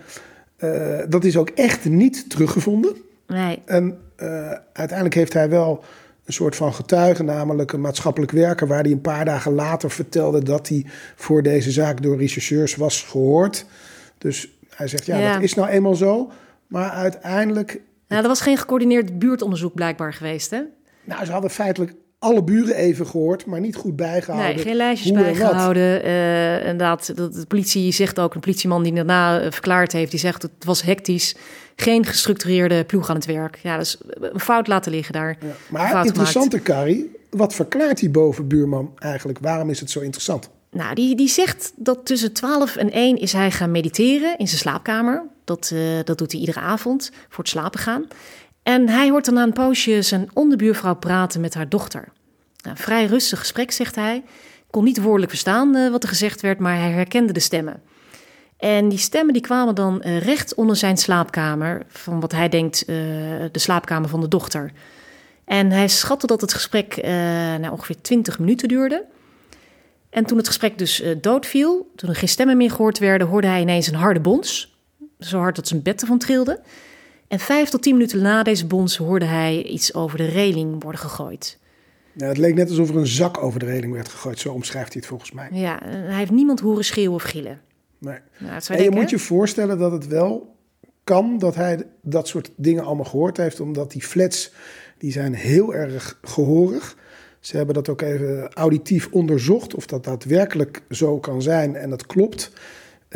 [0.57, 2.97] eh, dat is ook echt niet teruggevonden.
[3.27, 5.85] Nee, En eh, uiteindelijk heeft hij wel
[6.25, 10.43] een soort van getuige, namelijk een maatschappelijk werker, waar hij een paar dagen later vertelde
[10.43, 10.87] dat hij
[11.17, 13.67] voor deze zaak door rechercheurs was gehoord.
[14.19, 15.33] Dus hij zegt, ja, Ja.
[15.33, 16.31] dat is nou eenmaal zo.
[16.67, 20.61] Maar uiteindelijk, nou, er was geen gecoördineerd buurtonderzoek blijkbaar geweest, hè?
[21.05, 24.55] nou, ze hadden feitelijk alle buren even gehoord, maar niet goed bijgehouden.
[24.55, 25.39] Nee, geen lijstjes hoe en wat.
[25.39, 26.03] bijgehouden.
[26.03, 30.21] Eh inderdaad, dat, de politie zegt ook, een politieman die daarna eh, verklaard heeft, die
[30.21, 31.37] zegt het was hectisch.
[31.77, 33.59] Geen gestructureerde ploeg aan het werk.
[33.63, 35.37] Ja, dus een fout laten liggen daar.
[35.41, 39.39] Ja, Maar fout interessante, Carrie, wat verklaart die bovenbuurman eigenlijk?
[39.39, 40.51] Waarom is het zo interessant?
[40.71, 44.61] Nou, die, die zegt dat tussen 12 en 1 is hij gaan mediteren in zijn
[44.61, 45.25] slaapkamer.
[45.47, 48.07] Dat, eh, dat doet hij iedere avond voor het slapen gaan.
[48.63, 52.09] En hij hoort dan na een poosje zijn onderbuurvrouw praten met haar dochter.
[52.63, 54.25] Nou, vrij rustig gesprek, zegt hij.
[54.71, 57.83] Kon niet woordelijk verstaan eh, wat er gezegd werd, maar hij herkende de stemmen.
[58.57, 62.87] En die stemmen die kwamen dan eh, recht onder zijn slaapkamer, van wat hij denkt
[62.87, 64.73] de slaapkamer van de dochter.
[65.45, 67.03] En hij schatte dat het gesprek
[67.61, 69.05] nou, ongeveer 20 minuten duurde.
[70.11, 73.61] En toen het gesprek dus doodviel, toen er geen stemmen meer gehoord werden, hoorde hij
[73.61, 74.76] ineens een harde bons.
[75.19, 76.61] Zo hard dat zijn bed ervan trilde.
[77.29, 81.01] En vijf tot tien minuten na deze bons hoorde hij iets over de reling worden
[81.01, 81.59] gegooid.
[82.13, 84.39] Ja, het leek net alsof er een zak over de reling werd gegooid.
[84.39, 85.49] Zo omschrijft hij het volgens mij.
[85.53, 87.61] Ja, hij heeft niemand horen schreeuwen of gillen.
[87.99, 88.19] Nee.
[88.39, 90.57] Nou, En je moet je voorstellen dat het wel
[91.05, 93.61] kan dat hij dat soort dingen allemaal gehoord heeft.
[93.61, 94.53] Omdat die flats,
[94.99, 96.97] die zijn heel erg gehoorig.
[97.41, 101.77] Ze hebben dat ook even auditief onderzocht of dat daadwerkelijk zo kan zijn.
[101.77, 102.53] En dat klopt.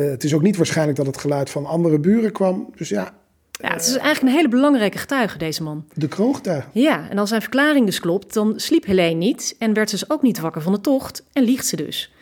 [0.05, 2.69] Eh, het is ook niet waarschijnlijk dat het geluid van andere buren kwam.
[2.75, 3.13] Dus ja,
[3.51, 5.85] Ja, het is eigenlijk een hele belangrijke getuige, deze man.
[5.93, 6.67] de kroongetuige.
[6.71, 10.09] Ja, en als zijn verklaring dus klopt, dan sliep Helene niet en werd ze dus
[10.09, 12.13] ook niet wakker van de tocht en liegt ze dus.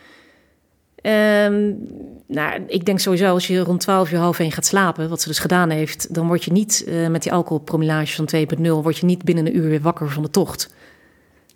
[0.96, 1.72] Ehm,
[2.26, 5.28] nou, ik denk sowieso als je rond 12 uur half één gaat slapen, wat ze
[5.28, 9.06] dus gedaan heeft, dan word je niet eh, met die alcoholpromillage van 2.0, word je
[9.06, 10.68] niet binnen een uur weer wakker van de tocht.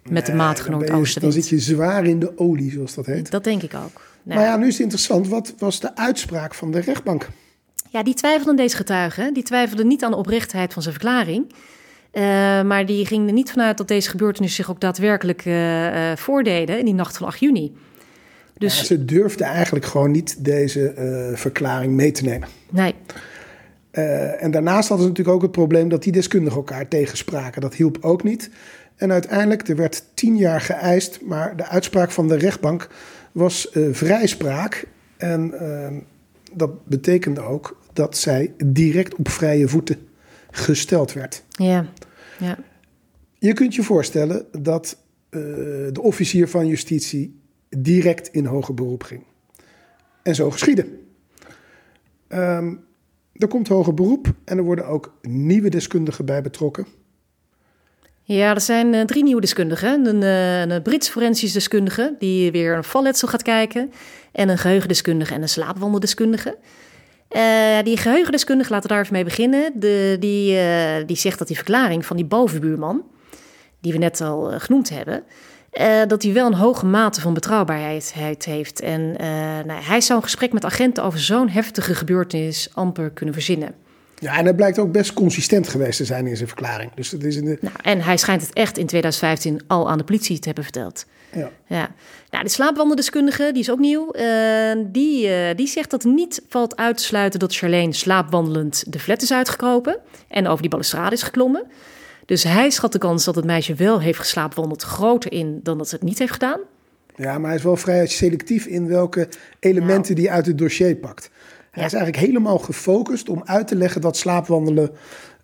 [0.08, 1.20] Met de Nee, je- noordoostenwind.
[1.20, 3.30] Dan zit je zwaar in de olie, zoals dat heet.
[3.30, 4.00] Dat denk ik ook.
[4.24, 5.28] Nou, Maar ja, nu is het interessant.
[5.28, 7.28] Wat was de uitspraak van de rechtbank?
[7.90, 9.30] Ja, die twijfelde aan deze getuige.
[9.32, 11.52] Die twijfelde niet aan de oprechtheid van zijn verklaring.
[12.10, 12.22] Eh,
[12.62, 16.84] maar die ging er niet vanuit dat deze gebeurtenissen zich ook daadwerkelijk eh, voordeden in
[16.84, 17.76] die nacht van 8 juni.
[18.58, 20.92] Dus Ja, ze durfde eigenlijk gewoon niet deze
[21.34, 22.48] verklaring mee te nemen.
[22.70, 22.94] nee,
[24.38, 27.60] en daarnaast hadden ze natuurlijk ook het probleem dat die deskundigen elkaar tegenspraken.
[27.60, 28.50] Dat hielp ook niet.
[28.96, 32.88] En uiteindelijk, er werd tien jaar geëist, maar de uitspraak van de rechtbank
[33.34, 34.86] was eh, vrijspraak.
[35.16, 35.96] En eh,
[36.52, 39.98] dat betekende ook dat zij direct op vrije voeten
[40.50, 41.44] gesteld werd.
[41.48, 41.92] ja,
[42.38, 42.58] ja.
[43.38, 44.96] Je kunt je voorstellen dat
[45.28, 45.40] eh,
[45.92, 49.22] de officier van justitie direct in hoger beroep ging.
[50.22, 50.86] En zo geschiedde.
[52.28, 52.74] Ehm,
[53.32, 56.86] er komt hoger beroep en er worden ook nieuwe deskundigen bij betrokken.
[58.26, 60.06] Ja, er zijn eh, drie nieuwe deskundigen.
[60.06, 63.92] Een, eh, een Brits forensisch deskundige die weer een valletsel gaat kijken.
[64.32, 66.56] En een geheugendeskundige en een slaapwandeldeskundige.
[67.28, 69.72] Eh, die geheugendeskundige, laten we daar even mee beginnen.
[69.74, 73.02] De, die, eh, die zegt dat die verklaring van die bovenbuurman,
[73.80, 75.22] die we net al eh, genoemd hebben,
[75.70, 78.12] eh, dat hij wel een hoge mate van betrouwbaarheid
[78.44, 78.80] heeft.
[78.80, 79.26] En eh,
[79.64, 83.74] nou, hij zou een gesprek met agenten over zo'n heftige gebeurtenis amper kunnen verzinnen.
[84.24, 86.90] Ja, en hij blijkt ook best consistent geweest te zijn in zijn verklaring.
[86.94, 87.58] Dus het is in de.
[87.60, 91.06] Nou, en hij schijnt het echt in 2015 al aan de politie te hebben verteld.
[91.32, 91.50] Ja.
[91.66, 91.90] Ja,
[92.30, 94.10] nou, de slaapwandeldeskundige, die is ook nieuw.
[94.10, 94.24] eh,
[94.86, 99.22] die, eh, die zegt dat niet valt uit te sluiten dat Charlene slaapwandelend de flat
[99.22, 99.98] is uitgekropen
[100.28, 101.64] en over die balustrade is geklommen.
[102.26, 105.88] Dus hij schat de kans dat het meisje wel heeft geslaapwandeld groter in dan dat
[105.88, 106.60] ze het niet heeft gedaan.
[107.16, 109.28] ja, maar hij is wel vrij selectief in welke
[109.60, 111.30] elementen die hij uit het dossier pakt.
[111.74, 114.90] Hij is eigenlijk helemaal gefocust om uit te leggen dat slaapwandelen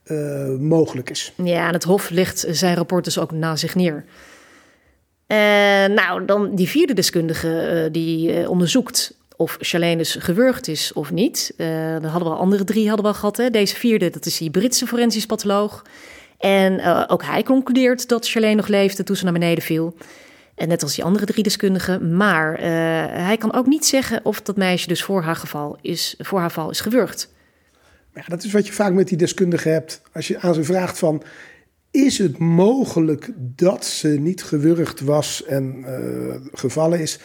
[0.03, 1.33] eh, mogelijk is.
[1.43, 4.05] Ja, en het Hof legt zijn rapport dus ook na zich neer.
[5.27, 5.37] Eh,
[5.95, 11.55] nou, dan die vierde deskundige eh, die onderzoekt of Charlene dus gewurgd is of niet.
[11.57, 13.37] Dan hadden we al andere drie hadden we al gehad.
[13.37, 13.51] Hè.
[13.51, 15.85] Deze vierde, dat is die Britse forensisch patholoog.
[16.39, 19.95] En ook hij concludeert dat Charlene nog leefde toen ze naar beneden viel.
[20.61, 22.17] En net als die andere drie deskundigen.
[22.17, 22.65] Maar eh,
[23.27, 26.51] hij kan ook niet zeggen of dat meisje dus voor haar, geval is, voor haar
[26.51, 27.33] val is gewurgd.
[28.15, 30.03] Ja, dat is wat je vaak met die deskundigen hebt.
[30.13, 31.23] Als je aan ze vraagt van...
[31.91, 37.19] is het mogelijk dat ze niet gewurgd was en eh, gevallen is?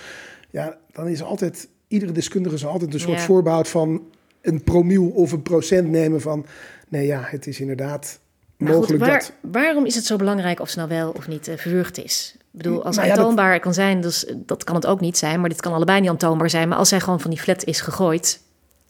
[0.50, 1.68] Ja, dan is altijd...
[1.88, 3.26] iedere deskundige zal altijd een soort Ja.
[3.26, 4.02] voorbehoud van...
[4.42, 6.46] een promiel of een procent nemen van...
[6.90, 8.20] nee ja, het is inderdaad
[8.58, 9.52] Maar goed, mogelijk waar- dat...
[9.52, 12.36] waarom is het zo belangrijk of ze nou wel of niet verwurgd is?
[12.56, 15.18] Ik bedoel, als Nou ja, dat- aantoonbaar kan zijn, dus, dat kan het ook niet
[15.18, 15.40] zijn.
[15.40, 16.68] Maar dit kan allebei niet aantoonbaar zijn.
[16.68, 18.42] Maar als zij gewoon van die flat is gegooid,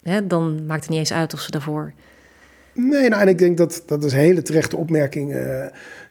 [0.04, 1.94] hè, dan maakt het niet eens uit of ze daarvoor...
[2.74, 5.66] Nee, nou, en ik denk dat dat is een hele terechte opmerking, eh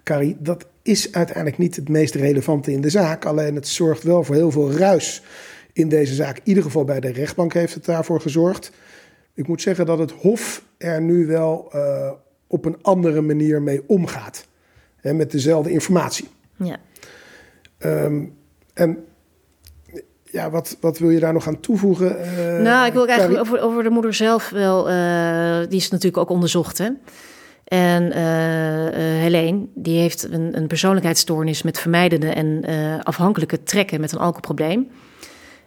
[0.05, 0.36] Carrie.
[0.38, 3.24] Dat is uiteindelijk niet het meest relevante in de zaak.
[3.24, 5.22] Alleen het zorgt wel voor heel veel ruis
[5.72, 6.36] in deze zaak.
[6.36, 8.70] In ieder geval bij de rechtbank heeft het daarvoor gezorgd.
[9.34, 12.11] Ik moet zeggen dat het Hof er nu wel eh,
[12.46, 14.46] op een andere manier mee omgaat.
[15.00, 16.28] Hè, met dezelfde informatie.
[16.57, 16.76] Ja.
[17.85, 18.24] Ehm,
[18.74, 19.05] en
[20.22, 22.20] ja, wat, wat wil je daar nog aan toevoegen?
[22.20, 24.89] eh, nou, ik wil eigenlijk over, over de moeder zelf wel...
[24.89, 26.89] eh, die is natuurlijk ook onderzocht, hè.
[27.64, 28.22] En eh,
[29.20, 32.64] Helene, die heeft een, een persoonlijkheidsstoornis met vermijdende en
[33.03, 34.91] afhankelijke trekken met een alcoholprobleem.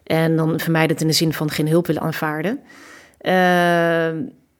[0.04, 2.60] En dan vermijdend in de zin van geen hulp willen aanvaarden.
[3.18, 4.20] Eh,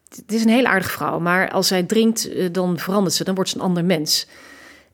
[0.10, 3.50] het is een hele aardige vrouw, maar als zij drinkt, dan verandert ze, dan wordt
[3.50, 4.28] ze een ander mens.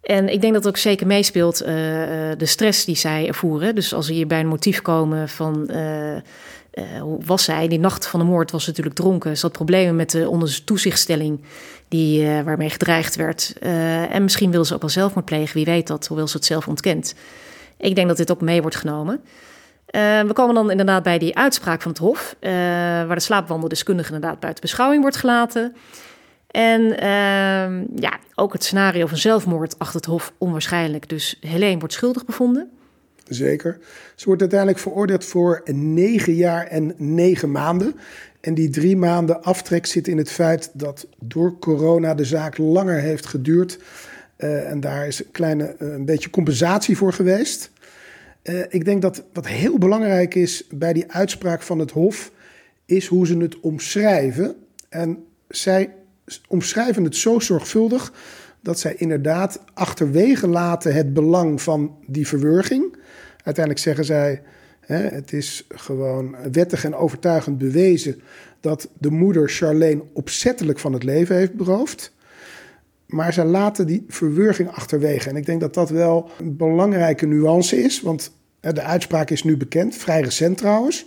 [0.03, 3.75] En ik denk dat ook zeker meespeelt eh, eh, de stress die zij ervoeren.
[3.75, 7.67] Dus als we hier bij een motief komen van eh, hoe was zij?
[7.67, 9.37] Die nacht van de moord was ze natuurlijk dronken.
[9.37, 11.41] Ze had problemen met de ondertoezichtstelling
[11.87, 13.53] die, uh, waarmee gedreigd werd.
[14.09, 16.67] En misschien wil ze ook wel zelfmoord plegen, wie weet dat, hoewel ze het zelf
[16.67, 17.15] ontkent.
[17.77, 19.21] Ik denk dat dit ook mee wordt genomen.
[19.91, 22.35] we komen dan inderdaad bij die uitspraak van het Hof,
[23.07, 25.75] waar de slaapwandeldeskundige inderdaad buiten beschouwing wordt gelaten.
[26.53, 31.09] En uh, ja, ook het scenario van zelfmoord achter het Hof onwaarschijnlijk.
[31.09, 32.69] Dus Helene wordt schuldig bevonden.
[33.27, 33.77] Zeker.
[34.15, 37.95] Ze wordt uiteindelijk veroordeeld voor negen jaar en negen maanden.
[38.41, 42.99] En die drie maanden aftrek zit in het feit dat door corona de zaak langer
[42.99, 43.79] heeft geduurd.
[44.37, 47.71] Uh, en daar is een kleine uh, een beetje compensatie voor geweest.
[48.43, 52.31] Uh, ik denk dat wat heel belangrijk is bij die uitspraak van het Hof,
[52.85, 54.55] is hoe ze het omschrijven.
[54.89, 55.89] En zij
[56.47, 58.13] omschrijven het zo zorgvuldig
[58.61, 62.97] dat zij inderdaad achterwege laten het belang van die verwurging.
[63.43, 64.41] Uiteindelijk zeggen zij,
[64.79, 68.21] hè, het is gewoon wettig en overtuigend bewezen
[68.59, 72.13] dat de moeder Charlene opzettelijk van het leven heeft beroofd.
[73.05, 75.29] Maar ze laten die verwurging achterwege.
[75.29, 79.57] En ik denk dat dat wel een belangrijke nuance is, want de uitspraak is nu
[79.57, 81.05] bekend, vrij recent trouwens.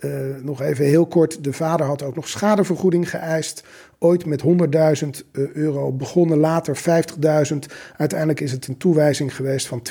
[0.00, 0.10] Uh,
[0.42, 3.64] nog even heel kort, de vader had ook nog schadevergoeding geëist.
[3.98, 4.48] Ooit met 100.000
[5.32, 6.76] eh, euro begonnen, later
[7.52, 7.58] 50.000.
[7.96, 9.82] Uiteindelijk is het een toewijzing geweest van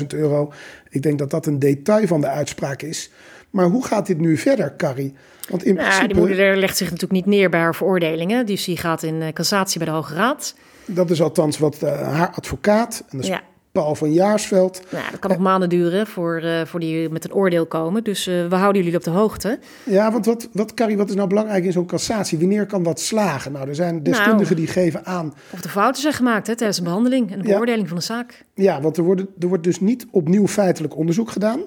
[0.00, 0.52] 20.000 euro.
[0.90, 3.10] Ik denk dat dat een detail van de uitspraak is.
[3.50, 5.14] Maar hoe gaat dit nu verder, Carrie?
[5.48, 6.14] Want in nou, principe...
[6.14, 8.46] Die moeder legt zich natuurlijk niet neer bij haar veroordelingen.
[8.46, 10.54] Dus die gaat in eh, cassatie bij de Hoge Raad.
[10.86, 13.42] Dat is althans wat haar advocaat, en dat is ja.
[13.72, 14.82] Paul van Jaarsveld.
[14.90, 18.04] Nou, dat kan nog maanden duren voor, uh, voor die met een oordeel komen.
[18.04, 19.58] Dus uh, we houden jullie op de hoogte.
[19.84, 22.38] Ja, want wat, wat, Carrie, wat is nou belangrijk in zo'n cassatie?
[22.38, 23.52] Wanneer kan dat slagen?
[23.52, 25.34] Nou, er zijn deskundigen nou, die geven aan...
[25.50, 28.02] Of de fouten zijn gemaakt hè, tijdens een behandeling en de beoordeling ja, van de
[28.02, 28.44] zaak.
[28.54, 31.60] Ja, want er, worden, er wordt dus niet opnieuw feitelijk onderzoek gedaan.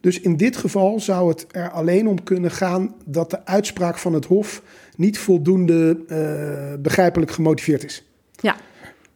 [0.00, 2.94] Dus in dit geval zou het er alleen om kunnen gaan...
[3.04, 4.62] dat de uitspraak van het Hof
[4.96, 8.04] niet voldoende uh, begrijpelijk gemotiveerd is.
[8.40, 8.56] Ja.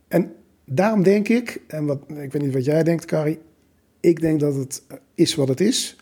[0.09, 0.33] En
[0.65, 3.39] daarom denk ik, en wat, ik weet niet wat jij denkt, Carrie.
[4.01, 4.83] Ik denk dat het
[5.15, 5.97] is wat het is.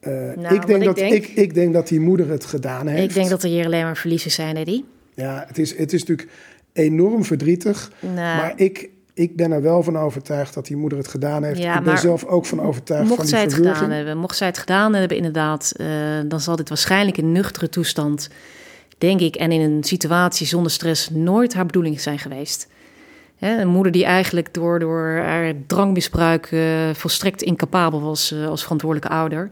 [0.00, 2.86] Uh, nou, ik, denk dat, ik, denk, ik, ik, denk dat die moeder het gedaan
[2.86, 3.08] heeft.
[3.08, 4.84] Ik denk dat er hier alleen maar verliezen zijn, Eddie.
[5.14, 6.28] Ja, het is, het is natuurlijk
[6.72, 7.92] enorm verdrietig.
[8.00, 11.58] Nou, maar ik, ik ben er wel van overtuigd dat die moeder het gedaan heeft.
[11.58, 14.36] Ja, ik ben zelf ook van overtuigd mocht van die zij het gedaan hebben, Mocht
[14.36, 15.86] zij het gedaan hebben, inderdaad, uh,
[16.26, 18.28] dan zal dit waarschijnlijk in nuchtere toestand,
[18.98, 22.68] denk ik, en in een situatie zonder stress nooit haar bedoeling zijn geweest.
[23.38, 26.62] Een moeder die eigenlijk door, door haar drangmisbruik uh,
[26.92, 29.50] volstrekt incapabel was uh, als verantwoordelijke ouder.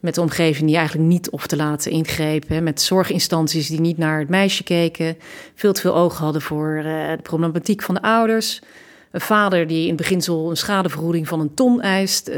[0.00, 2.48] Met de omgeving die eigenlijk niet of te laten ingreep.
[2.48, 5.16] Hè, met zorginstanties die niet naar het meisje keken.
[5.54, 8.60] Veel te veel oog hadden voor uh, de problematiek van de ouders.
[9.10, 12.28] Een vader die in beginsel een schadevergoeding van een ton eist.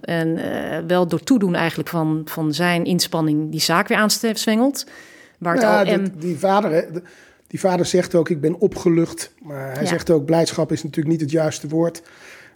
[0.00, 0.38] En
[0.86, 4.86] wel door toedoen eigenlijk van, van zijn inspanning die zaak weer aanzwengelt.
[5.38, 6.04] Waar het ja, OM...
[6.04, 6.86] die, die, vader,
[7.46, 9.32] die vader zegt ook, ik ben opgelucht.
[9.42, 9.88] Maar hij ja.
[9.88, 12.02] zegt ook, blijdschap is natuurlijk niet het juiste woord.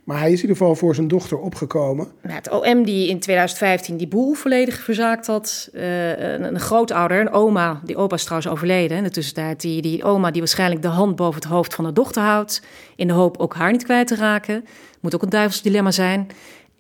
[0.05, 2.09] Maar hij is in ieder geval voor zijn dochter opgekomen.
[2.23, 5.71] Nou, het OM die in 2015 die boel volledig verzaakt had.
[5.75, 9.61] Uh, een, een, grootouder, een oma, die opa is trouwens overleden in de tussentijd.
[9.61, 12.63] Die, die oma die waarschijnlijk de hand boven het hoofd van de dochter houdt.
[12.97, 14.65] In de hoop ook haar niet kwijt te raken.
[15.01, 16.29] Moet ook een duivels dilemma zijn.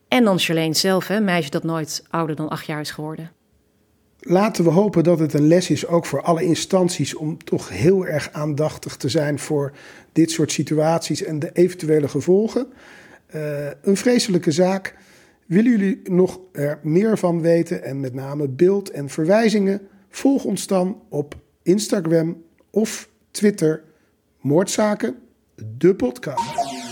[0.08, 3.30] En dan Charlene zelf, hè, meisje dat nooit ouder dan acht jaar is geworden.
[4.20, 8.06] Laten we hopen dat het een les is, ook voor alle instanties, om toch heel
[8.06, 9.72] erg aandachtig te zijn voor
[10.12, 12.66] dit soort situaties en de eventuele gevolgen.
[13.34, 14.94] Uh, een vreselijke zaak.
[15.46, 19.80] Willen jullie nog er meer van weten en met name beeld en verwijzingen?
[20.10, 23.82] Volg ons dan op Instagram of Twitter.
[24.40, 25.16] Moordzaken,
[25.78, 26.89] de podcast.